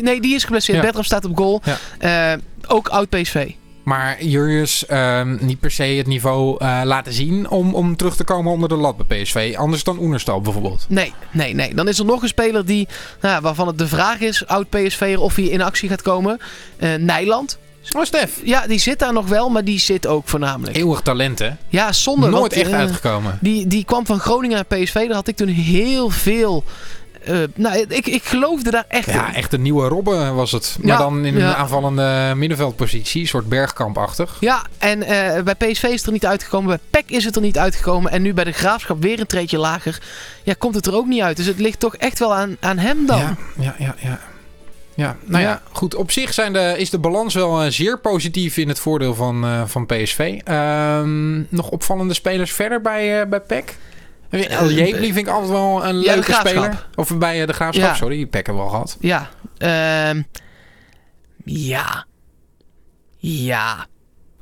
nee, 0.00 0.20
die 0.20 0.34
is 0.34 0.44
geblesseerd. 0.44 0.76
Ja. 0.76 0.82
Bertram 0.82 1.04
staat 1.04 1.24
op 1.24 1.36
goal. 1.36 1.62
Ja. 2.00 2.38
ook 2.66 2.88
oud 2.88 3.08
PSV. 3.08 3.50
Maar 3.82 4.24
Jurjus 4.24 4.84
uh, 4.90 5.22
niet 5.40 5.60
per 5.60 5.70
se 5.70 5.82
het 5.82 6.06
niveau 6.06 6.64
uh, 6.64 6.80
laten 6.84 7.12
zien 7.12 7.48
om, 7.48 7.74
om 7.74 7.96
terug 7.96 8.16
te 8.16 8.24
komen 8.24 8.52
onder 8.52 8.68
de 8.68 8.74
lat 8.74 9.06
bij 9.06 9.22
PSV. 9.22 9.54
Anders 9.56 9.84
dan 9.84 9.98
Oenerstal 9.98 10.40
bijvoorbeeld. 10.40 10.86
Nee, 10.88 11.12
nee, 11.30 11.54
nee. 11.54 11.74
Dan 11.74 11.88
is 11.88 11.98
er 11.98 12.04
nog 12.04 12.22
een 12.22 12.28
speler 12.28 12.66
die, 12.66 12.88
nou, 13.20 13.42
waarvan 13.42 13.66
het 13.66 13.78
de 13.78 13.88
vraag 13.88 14.20
is, 14.20 14.46
oud 14.46 14.68
PSV'er, 14.68 15.20
of 15.20 15.34
hij 15.34 15.44
in 15.44 15.62
actie 15.62 15.88
gaat 15.88 16.02
komen. 16.02 16.38
Uh, 16.78 16.94
Nijland. 16.94 17.58
Oh, 17.92 18.04
Stef. 18.04 18.40
Ja, 18.44 18.66
die 18.66 18.78
zit 18.78 18.98
daar 18.98 19.12
nog 19.12 19.28
wel, 19.28 19.48
maar 19.48 19.64
die 19.64 19.78
zit 19.78 20.06
ook 20.06 20.28
voornamelijk. 20.28 20.76
Eeuwig 20.76 21.00
talent, 21.00 21.38
hè? 21.38 21.50
Ja, 21.68 21.92
zonder. 21.92 22.30
Nooit 22.30 22.54
want, 22.54 22.66
echt 22.66 22.72
uitgekomen. 22.72 23.38
Die, 23.40 23.66
die 23.66 23.84
kwam 23.84 24.06
van 24.06 24.18
Groningen 24.18 24.56
naar 24.56 24.78
PSV. 24.78 24.94
Daar 24.94 25.14
had 25.14 25.28
ik 25.28 25.36
toen 25.36 25.48
heel 25.48 26.10
veel 26.10 26.64
uh, 27.28 27.38
nou, 27.54 27.84
ik, 27.88 28.06
ik 28.06 28.22
geloofde 28.24 28.70
daar 28.70 28.84
echt 28.88 29.10
ja, 29.12 29.28
in. 29.28 29.34
echt 29.34 29.52
een 29.52 29.62
nieuwe 29.62 29.88
Robben 29.88 30.34
was 30.34 30.52
het. 30.52 30.76
Maar 30.80 30.92
Ja, 30.92 30.98
dan 30.98 31.24
in 31.24 31.36
ja. 31.36 31.48
een 31.48 31.54
aanvallende 31.54 32.32
middenveldpositie. 32.36 33.20
Een 33.20 33.28
soort 33.28 33.48
bergkampachtig. 33.48 34.36
Ja, 34.40 34.62
en 34.78 35.02
eh, 35.02 35.42
bij 35.42 35.54
PSV 35.54 35.82
is 35.82 35.96
het 35.96 36.06
er 36.06 36.12
niet 36.12 36.26
uitgekomen. 36.26 36.68
Bij 36.68 37.02
PEC 37.02 37.10
is 37.16 37.24
het 37.24 37.36
er 37.36 37.42
niet 37.42 37.58
uitgekomen. 37.58 38.10
En 38.12 38.22
nu 38.22 38.34
bij 38.34 38.44
de 38.44 38.52
Graafschap 38.52 39.02
weer 39.02 39.20
een 39.20 39.26
treetje 39.26 39.58
lager. 39.58 40.02
Ja, 40.42 40.54
komt 40.58 40.74
het 40.74 40.86
er 40.86 40.94
ook 40.94 41.06
niet 41.06 41.22
uit. 41.22 41.36
Dus 41.36 41.46
het 41.46 41.58
ligt 41.58 41.80
toch 41.80 41.96
echt 41.96 42.18
wel 42.18 42.34
aan, 42.34 42.56
aan 42.60 42.78
hem 42.78 43.06
dan. 43.06 43.18
Ja, 43.18 43.36
ja, 43.58 43.74
ja. 43.78 43.94
ja. 43.98 44.20
Ja, 44.94 45.16
nou 45.24 45.42
ja, 45.42 45.48
Ja. 45.48 45.62
goed. 45.72 45.94
Op 45.94 46.10
zich 46.10 46.34
zijn 46.34 46.52
de, 46.52 46.74
is 46.76 46.90
de 46.90 46.98
balans 46.98 47.34
wel 47.34 47.62
eh, 47.62 47.70
zeer 47.70 47.98
positief 47.98 48.56
in 48.56 48.68
het 48.68 48.78
voordeel 48.78 49.14
van, 49.14 49.44
eh, 49.44 49.62
van 49.66 49.86
PSV. 49.86 50.40
Ehm, 50.44 51.38
nog 51.48 51.68
opvallende 51.68 52.14
spelers 52.14 52.52
verder 52.52 52.80
bij, 52.80 53.20
eh 53.20 53.26
bij 53.28 53.40
PEC? 53.40 53.76
El 54.30 54.70
Jebli 54.70 55.12
vind 55.12 55.26
ik 55.26 55.28
altijd 55.28 55.50
wel 55.50 55.84
een 55.84 55.96
leuke 55.96 56.32
speler. 56.32 56.86
Of 56.94 57.18
bij 57.18 57.40
eh, 57.40 57.46
de 57.46 57.52
Graafschap, 57.52 57.88
Ja. 57.88 57.94
sorry. 57.94 58.26
PEC 58.26 58.46
hebben 58.46 58.64
we 58.64 58.70
al 58.70 58.74
gehad. 58.74 58.96
Ja. 59.00 59.28
ehm, 59.58 60.22
ja. 61.44 62.06
Ja. 63.18 63.86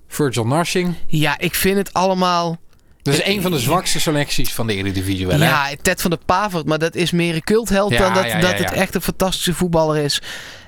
Virgil 0.08 0.46
Narsing. 0.46 0.94
Ja, 1.06 1.38
ik 1.38 1.54
vind 1.54 1.76
het 1.76 1.92
allemaal... 1.92 2.58
Dat 3.02 3.14
is 3.14 3.24
een 3.24 3.42
van 3.42 3.50
de 3.50 3.58
zwakste 3.58 4.00
selecties 4.00 4.54
van 4.54 4.66
de 4.66 4.74
Eredivisie 4.74 5.26
wel, 5.26 5.38
hè? 5.38 5.44
Ja, 5.46 5.68
Ted 5.82 6.00
van 6.00 6.10
der 6.10 6.18
Pavert, 6.26 6.66
maar 6.66 6.78
dat 6.78 6.94
is 6.94 7.10
meer 7.10 7.34
een 7.34 7.44
cultheld 7.44 7.90
Ja, 7.90 7.98
dan 7.98 8.14
dat, 8.14 8.40
dat 8.40 8.58
het 8.58 8.72
echt 8.72 8.94
een 8.94 9.00
fantastische 9.02 9.54
voetballer 9.54 9.96
is. 9.96 10.22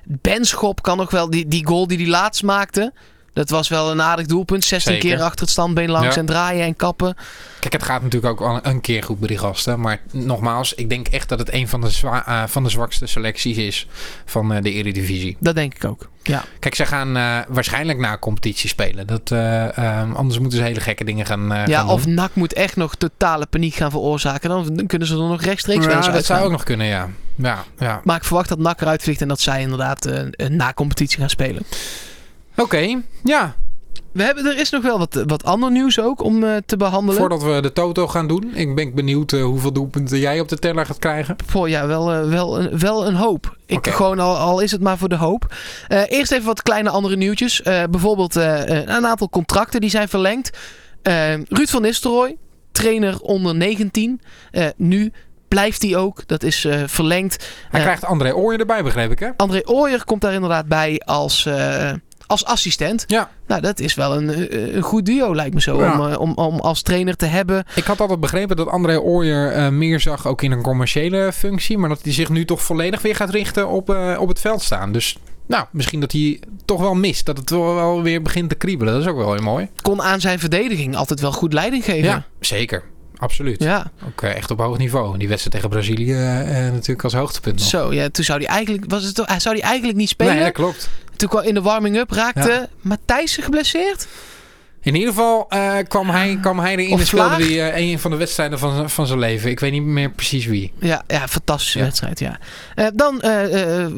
Benschop 0.04 0.82
kan 0.82 0.96
nog 0.96 1.10
wel, 1.10 1.30
die, 1.30 1.48
die 1.48 1.66
goal 1.66 1.86
die 1.86 1.98
hij 1.98 2.06
laatst 2.06 2.42
maakte, 2.42 2.92
dat 3.32 3.50
was 3.50 3.68
wel 3.68 3.90
een 3.90 4.02
aardig 4.02 4.26
doelpunt. 4.26 4.64
16 4.64 4.92
Zeker. 4.92 5.08
keer 5.08 5.22
achter 5.24 5.40
het 5.40 5.50
standbeen 5.50 5.90
langs 5.90 6.14
Ja. 6.14 6.20
en 6.20 6.26
draaien 6.26 6.64
en 6.64 6.76
kappen. 6.76 7.14
Kijk, 7.60 7.72
het 7.72 7.82
gaat 7.82 8.02
natuurlijk 8.02 8.32
ook 8.32 8.48
al 8.48 8.58
een 8.62 8.80
keer 8.80 9.02
goed 9.02 9.18
bij 9.18 9.28
die 9.28 9.38
gasten. 9.38 9.80
Maar 9.80 10.00
nogmaals, 10.12 10.74
ik 10.74 10.88
denk 10.88 11.08
echt 11.08 11.28
dat 11.28 11.38
het 11.38 11.52
een 11.52 11.68
van 11.68 11.80
de, 11.80 11.90
zwa- 11.90 12.26
eh, 12.26 12.42
van 12.46 12.62
de 12.62 12.68
zwakste 12.68 13.06
selecties 13.06 13.56
is 13.56 13.86
van 14.24 14.52
eh, 14.52 14.62
de 14.62 14.70
Eredivisie. 14.72 15.36
Dat 15.40 15.54
denk 15.54 15.74
ik 15.74 15.84
ook. 15.84 16.08
Ja. 16.22 16.44
Kijk, 16.58 16.74
zij 16.74 16.86
gaan 16.86 17.16
eh, 17.16 17.38
waarschijnlijk 17.48 17.98
naar 17.98 18.18
competitie 18.18 18.68
spelen. 18.68 19.06
Dat, 19.06 19.30
eh, 19.30 19.78
eh, 19.78 20.14
anders 20.14 20.38
moeten 20.38 20.58
ze 20.58 20.64
hele 20.64 20.80
gekke 20.80 21.04
dingen 21.04 21.26
gaan, 21.26 21.46
Ja, 21.48 21.66
gaan 21.66 21.88
of. 21.88 22.06
NAC 22.06 22.30
moet 22.34 22.52
echt 22.52 22.76
nog 22.76 22.94
totale 22.94 23.46
paniek 23.46 23.74
gaan 23.74 23.90
veroorzaken. 23.90 24.48
Dan, 24.50 24.86
kunnen 24.86 25.08
ze 25.08 25.14
er 25.14 25.20
nog 25.20 25.42
rechtstreeks 25.42 25.84
Ja, 25.84 26.10
dat 26.10 26.24
zou 26.24 26.44
ook 26.44 26.50
nog 26.50 26.62
kunnen, 26.64 26.86
ja. 26.86 27.08
Ja, 27.34 27.64
ja. 27.78 28.00
Maar 28.04 28.16
ik 28.16 28.24
verwacht 28.24 28.48
dat 28.48 28.58
NAC 28.58 28.80
eruit 28.80 29.02
vliegt 29.02 29.20
en 29.20 29.28
dat 29.28 29.40
zij 29.40 29.60
inderdaad 29.60 30.08
na 30.48 30.72
competitie 30.72 31.18
gaan 31.18 31.30
spelen. 31.30 31.62
Oké, 32.60 33.02
ja. 33.24 33.54
We 34.12 34.22
hebben, 34.22 34.46
er 34.46 34.58
is 34.58 34.70
nog 34.70 34.82
wel 34.82 34.98
wat, 34.98 35.24
wat 35.26 35.44
ander 35.44 35.70
nieuws 35.70 36.00
ook 36.00 36.22
om 36.22 36.44
eh, 36.44 36.56
te 36.66 36.76
behandelen. 36.76 37.20
Voordat 37.20 37.42
we 37.42 37.60
de 37.60 37.72
Toto 37.72 38.06
gaan 38.06 38.26
doen. 38.26 38.54
Ik 38.54 38.74
ben 38.74 38.94
benieuwd 38.94 39.32
eh, 39.32 39.42
hoeveel 39.42 39.72
doelpunten 39.72 40.18
jij 40.18 40.40
op 40.40 40.48
de 40.48 40.58
teller 40.58 40.86
gaat 40.86 40.98
krijgen. 40.98 41.36
Voor 41.46 41.68
ja, 41.68 41.86
wel, 41.86 42.12
eh, 42.12 42.28
wel, 42.28 42.60
een, 42.60 42.78
wel 42.78 43.06
een 43.06 43.14
hoop. 43.14 43.56
Ik 43.66 43.86
gewoon 43.86 44.18
al, 44.18 44.36
al 44.36 44.60
is 44.60 44.70
het 44.70 44.80
maar 44.80 44.98
voor 44.98 45.08
de 45.08 45.16
hoop. 45.16 45.54
Eerst 45.88 46.32
even 46.32 46.46
wat 46.46 46.62
kleine 46.62 46.90
andere 46.90 47.16
nieuwtjes. 47.16 47.62
Bijvoorbeeld 47.62 48.34
een 48.34 49.06
aantal 49.06 49.28
contracten 49.28 49.80
die 49.80 49.90
zijn 49.90 50.08
verlengd. 50.08 50.58
Ruud 51.48 51.68
van 51.68 51.82
Nistelrooy, 51.82 52.36
trainer 52.72 53.20
onder 53.20 53.54
19. 53.54 54.20
Eh, 54.50 54.66
nu 54.76 55.12
blijft 55.48 55.82
hij 55.82 55.96
ook. 55.96 56.26
Dat 56.26 56.42
is 56.42 56.66
verlengd. 56.86 57.46
Hij 57.70 57.80
krijgt 57.80 58.04
André 58.04 58.34
Ooyen 58.34 58.60
erbij, 58.60 58.82
begreep 58.82 59.10
ik, 59.10 59.18
hè? 59.18 59.28
André 59.36 59.60
Ooyer 59.64 60.04
komt 60.04 60.20
daar 60.20 60.32
inderdaad 60.32 60.66
bij 60.66 61.02
als, 61.04 61.48
als 62.30 62.44
assistent. 62.44 63.04
Ja. 63.06 63.30
Nou, 63.46 63.60
dat 63.60 63.80
is 63.80 63.94
wel 63.94 64.16
een, 64.16 64.30
eh, 64.30 64.74
een 64.74 64.82
goed 64.82 65.06
duo, 65.06 65.34
lijkt 65.34 65.54
me 65.54 65.60
zo. 65.60 65.82
Ja. 65.82 65.98
Om, 65.98 66.12
eh, 66.12 66.20
om, 66.20 66.32
om 66.34 66.60
als 66.60 66.82
trainer 66.82 67.16
te 67.16 67.26
hebben. 67.26 67.64
Ik 67.74 67.84
had 67.84 68.00
altijd 68.00 68.20
begrepen 68.20 68.56
dat 68.56 68.68
André 68.68 69.00
Ooyer 69.00 69.52
eh, 69.52 69.68
meer 69.68 70.00
zag 70.00 70.26
ook 70.26 70.42
in 70.42 70.52
een 70.52 70.62
commerciële 70.62 71.32
functie. 71.32 71.78
Maar 71.78 71.88
dat 71.88 72.00
hij 72.02 72.12
zich 72.12 72.28
nu 72.28 72.44
toch 72.44 72.62
volledig 72.62 73.02
weer 73.02 73.14
gaat 73.14 73.30
richten 73.30 73.68
op, 73.68 73.88
op 74.18 74.28
het 74.28 74.40
veld 74.40 74.62
staan. 74.62 74.92
Dus 74.92 75.16
nou, 75.46 75.64
misschien 75.70 76.00
dat 76.00 76.12
hij 76.12 76.40
toch 76.64 76.80
wel 76.80 76.94
mist. 76.94 77.26
Dat 77.26 77.38
het 77.38 77.50
wel, 77.50 78.02
weer 78.02 78.22
begint 78.22 78.48
te 78.48 78.54
kriebelen. 78.54 78.92
Dat 78.92 79.02
is 79.02 79.08
ook 79.08 79.16
wel 79.16 79.32
heel 79.32 79.42
mooi. 79.42 79.68
Kon 79.82 80.02
aan 80.02 80.20
zijn 80.20 80.38
verdediging 80.38 80.96
altijd 80.96 81.20
wel 81.20 81.32
goed 81.32 81.52
leiding 81.52 81.84
geven. 81.84 82.08
Ja, 82.08 82.24
zeker. 82.40 82.82
Absoluut. 83.16 83.62
ja. 83.62 83.90
Ook 84.06 84.22
echt 84.22 84.50
op 84.50 84.58
hoog 84.58 84.78
niveau. 84.78 85.18
Die 85.18 85.28
wedstrijd 85.28 85.54
tegen 85.56 85.70
Brazilië 85.70 86.12
natuurlijk 86.72 87.04
als 87.04 87.14
hoogtepunt 87.14 87.58
nog. 87.58 87.68
Zo, 87.68 87.92
ja, 87.92 88.08
toen 88.08 88.24
zou 88.24 88.38
hij 88.38 88.48
eigenlijk, 88.48 88.90
was 88.90 89.04
het, 89.04 89.16
zou 89.16 89.54
hij 89.54 89.64
eigenlijk 89.64 89.98
niet 89.98 90.08
spelen. 90.08 90.34
Nee, 90.34 90.44
dat 90.44 90.52
klopt. 90.52 90.90
Toen 91.20 91.28
kwam 91.28 91.42
in 91.42 91.54
de 91.54 91.62
warming-up 91.62 92.10
raakte 92.10 92.50
Ja. 92.50 92.68
Matthijssen 92.80 93.42
geblesseerd. 93.42 94.06
In 94.82 94.94
ieder 94.94 95.08
geval 95.08 95.46
eh, 95.48 95.76
kwam, 95.88 96.10
hij, 96.10 96.38
kwam 96.40 96.58
hij 96.58 96.76
erin 96.76 96.98
en 96.98 97.06
speelde 97.06 97.44
hij 97.44 97.72
eh, 97.72 97.90
een 97.90 97.98
van 97.98 98.10
de 98.10 98.16
wedstrijden 98.16 98.58
van, 98.58 98.90
van 98.90 99.06
zijn 99.06 99.18
leven. 99.18 99.50
Ik 99.50 99.60
weet 99.60 99.72
niet 99.72 99.82
meer 99.82 100.10
precies 100.10 100.46
wie. 100.46 100.72
Ja, 100.78 101.02
ja 101.06 101.28
fantastische 101.28 101.78
Ja. 101.78 101.84
wedstrijd, 101.84 102.18
ja. 102.18 102.38
Eh, 102.74 102.86
dan, 102.94 103.22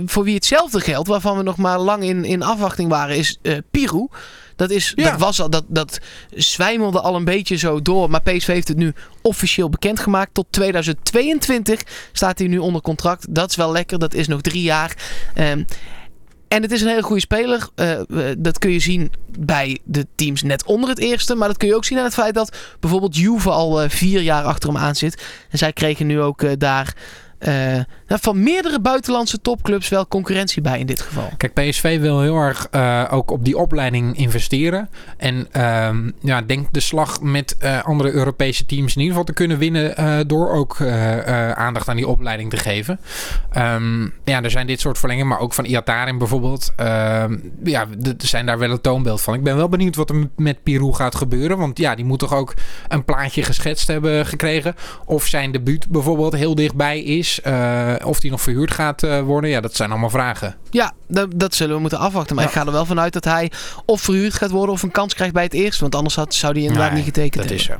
voor 0.06 0.24
wie 0.24 0.34
hetzelfde 0.34 0.80
geldt, 0.80 1.08
waarvan 1.08 1.36
we 1.36 1.42
nog 1.42 1.56
maar 1.56 1.78
lang 1.78 2.02
in, 2.02 2.24
in 2.24 2.42
afwachting 2.42 2.88
waren, 2.88 3.16
is 3.16 3.38
Pirou. 3.70 4.08
Dat, 4.56 4.70
is, 4.70 4.92
Ja. 4.94 5.10
dat, 5.10 5.20
was 5.20 5.40
al, 5.40 5.50
dat, 5.50 5.64
dat 5.68 5.98
zwijmelde 6.30 7.00
al 7.00 7.14
een 7.16 7.24
beetje 7.24 7.56
zo 7.56 7.82
door. 7.82 8.10
Maar 8.10 8.22
PSV 8.22 8.46
heeft 8.46 8.68
het 8.68 8.76
nu 8.76 8.94
officieel 9.22 9.68
bekendgemaakt. 9.68 10.34
Tot 10.34 10.46
2022 10.50 11.80
staat 12.12 12.38
hij 12.38 12.48
nu 12.48 12.58
onder 12.58 12.80
contract. 12.82 13.34
Dat 13.34 13.50
is 13.50 13.56
wel 13.56 13.72
lekker. 13.72 13.98
Dat 13.98 14.14
is 14.14 14.28
nog 14.28 14.40
drie 14.40 14.62
jaar. 14.62 14.96
Ehm, 15.34 15.62
en 16.52 16.62
het 16.62 16.72
is 16.72 16.80
een 16.80 16.88
hele 16.88 17.02
goede 17.02 17.20
speler. 17.20 17.68
Eh, 17.74 18.00
dat 18.38 18.58
kun 18.58 18.70
je 18.70 18.78
zien 18.78 19.12
bij 19.38 19.78
de 19.84 20.06
teams 20.14 20.42
net 20.42 20.64
onder 20.64 20.88
het 20.88 20.98
eerste. 20.98 21.34
Maar 21.34 21.48
dat 21.48 21.56
kun 21.56 21.68
je 21.68 21.74
ook 21.74 21.84
zien 21.84 21.98
aan 21.98 22.04
het 22.04 22.14
feit 22.14 22.34
dat 22.34 22.56
bijvoorbeeld 22.80 23.16
Juve 23.16 23.50
al 23.50 23.82
eh, 23.82 23.90
vier 23.90 24.20
jaar 24.20 24.44
achter 24.44 24.68
hem 24.68 24.78
aan 24.78 24.94
zit. 24.94 25.22
En 25.50 25.58
zij 25.58 25.72
kregen 25.72 26.06
nu 26.06 26.20
ook 26.20 26.42
eh, 26.42 26.50
daar 26.58 26.94
van 28.20 28.42
meerdere 28.42 28.80
buitenlandse 28.80 29.40
topclubs 29.40 29.88
wel 29.88 30.08
concurrentie 30.08 30.62
bij 30.62 30.78
in 30.78 30.86
dit 30.86 31.00
geval. 31.00 31.28
Kijk, 31.36 31.54
PSV 31.54 32.00
wil 32.00 32.20
heel 32.20 32.36
erg 32.36 32.68
eh, 32.70 33.04
ook 33.10 33.30
op 33.30 33.44
die 33.44 33.58
opleiding 33.58 34.16
investeren. 34.16 34.88
En 35.16 35.46
ehm, 35.52 36.10
ja, 36.20 36.42
denk 36.42 36.72
de 36.72 36.80
slag 36.80 37.20
met 37.20 37.56
eh, 37.58 37.84
andere 37.84 38.12
Europese 38.12 38.66
teams 38.66 38.94
in 38.94 39.00
ieder 39.00 39.08
geval 39.16 39.24
te 39.24 39.32
kunnen 39.32 39.58
winnen. 39.58 39.96
eh, 39.96 40.18
door 40.26 40.50
ook 40.50 40.80
aandacht 41.54 41.88
aan 41.88 41.96
die 41.96 42.06
opleiding 42.08 42.50
te 42.50 42.56
geven. 42.56 43.00
Ehm, 43.50 44.02
ja, 44.24 44.42
er 44.42 44.50
zijn 44.50 44.66
dit 44.66 44.80
soort 44.80 44.98
verlengingen, 44.98 45.28
maar 45.28 45.38
ook 45.38 45.54
van 45.54 45.64
Iatarin 45.64 46.18
bijvoorbeeld. 46.18 46.72
Ehm, 46.76 47.36
ja, 47.64 47.86
er 48.02 48.14
zijn 48.18 48.46
daar 48.46 48.58
wel 48.58 48.70
een 48.70 48.80
toonbeeld 48.80 49.20
van. 49.20 49.34
Ik 49.34 49.42
ben 49.42 49.56
wel 49.56 49.68
benieuwd 49.68 49.96
wat 49.96 50.10
er 50.10 50.28
met 50.36 50.62
Pirou 50.62 50.92
gaat 50.92 51.14
gebeuren. 51.14 51.58
Want 51.58 51.78
ja, 51.78 51.94
die 51.94 52.04
moet 52.04 52.18
toch 52.18 52.34
ook 52.34 52.54
een 52.88 53.04
plaatje 53.04 53.42
geschetst 53.42 53.86
hebben 53.86 54.26
gekregen. 54.26 54.74
Of 55.04 55.26
zijn 55.26 55.52
debuut 55.52 55.88
bijvoorbeeld 55.88 56.34
heel 56.34 56.54
dichtbij 56.54 57.00
is. 57.02 57.40
eh, 57.40 57.94
of 58.04 58.20
die 58.20 58.30
nog 58.30 58.40
verhuurd 58.40 58.70
gaat 58.70 59.02
eh, 59.02 59.20
worden. 59.20 59.50
Ja, 59.50 59.60
dat 59.60 59.74
zijn 59.76 59.90
allemaal 59.90 60.10
vragen. 60.10 60.56
Ja, 60.70 60.92
dat, 61.08 61.28
dat 61.34 61.54
zullen 61.54 61.74
we 61.74 61.80
moeten 61.80 61.98
afwachten. 61.98 62.34
Maar 62.34 62.44
Ja. 62.44 62.50
ik 62.50 62.56
ga 62.56 62.66
er 62.66 62.72
wel 62.72 62.86
vanuit 62.86 63.12
dat 63.12 63.24
hij 63.24 63.50
of 63.84 64.00
verhuurd 64.00 64.34
gaat 64.34 64.50
worden 64.50 64.74
of 64.74 64.82
een 64.82 64.90
kans 64.90 65.14
krijgt 65.14 65.34
bij 65.34 65.42
het 65.42 65.52
eerste. 65.54 65.80
Want 65.80 65.94
anders 65.94 66.14
had, 66.14 66.34
zou 66.34 66.52
hij 66.52 66.62
inderdaad 66.62 66.86
Nee, 66.92 66.96
niet 66.96 67.04
getekend 67.14 67.34
Dat 67.34 67.44
hebben. 67.58 67.60
is 67.60 67.64
zo. 67.64 67.74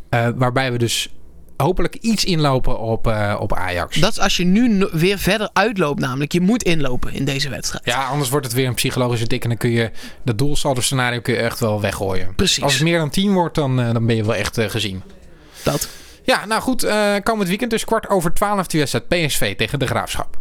eh, 0.09 0.27
waarbij 0.35 0.71
we 0.71 0.77
dus 0.77 1.13
hopelijk 1.57 1.95
iets 1.95 2.25
inlopen 2.25 2.79
op, 2.79 3.07
eh, 3.07 3.35
op 3.39 3.53
Ajax. 3.53 3.97
Dat 3.99 4.11
is 4.11 4.19
als 4.19 4.37
je 4.37 4.45
nu 4.45 4.67
no- 4.69 4.89
weer 4.91 5.17
verder 5.19 5.49
uitloopt 5.53 5.99
namelijk. 5.99 6.31
Je 6.31 6.41
moet 6.41 6.63
inlopen 6.63 7.13
in 7.13 7.25
deze 7.25 7.49
wedstrijd. 7.49 7.85
Ja, 7.85 8.05
anders 8.05 8.29
wordt 8.29 8.45
het 8.45 8.55
weer 8.55 8.67
een 8.67 8.73
psychologische 8.73 9.27
tik. 9.27 9.43
En 9.43 9.49
dan 9.49 9.57
kun 9.57 9.69
je 9.71 9.91
dat 10.23 10.37
doelsaldo 10.37 10.81
scenario 10.81 11.19
kun 11.21 11.33
je 11.33 11.39
echt 11.39 11.59
wel 11.59 11.81
weggooien. 11.81 12.35
Precies. 12.35 12.63
Als 12.63 12.73
het 12.73 12.83
meer 12.83 12.97
dan 12.97 13.09
10 13.09 13.33
wordt, 13.33 13.55
dan, 13.55 13.79
eh, 13.81 13.93
dan 13.93 14.05
ben 14.05 14.15
je 14.15 14.23
wel 14.25 14.35
echt 14.35 14.59
gezien. 14.61 15.01
Dat. 15.63 15.89
Ja, 16.23 16.45
nou 16.45 16.61
goed. 16.61 16.83
eh 16.83 17.15
komend 17.23 17.47
weekend 17.49 17.71
dus 17.71 17.85
kwart 17.85 18.09
over 18.09 18.33
12 18.33 18.67
die 18.67 18.79
wedstrijd 18.79 19.07
PSV 19.07 19.55
tegen 19.55 19.79
de 19.79 19.87
Graafschap. 19.87 20.40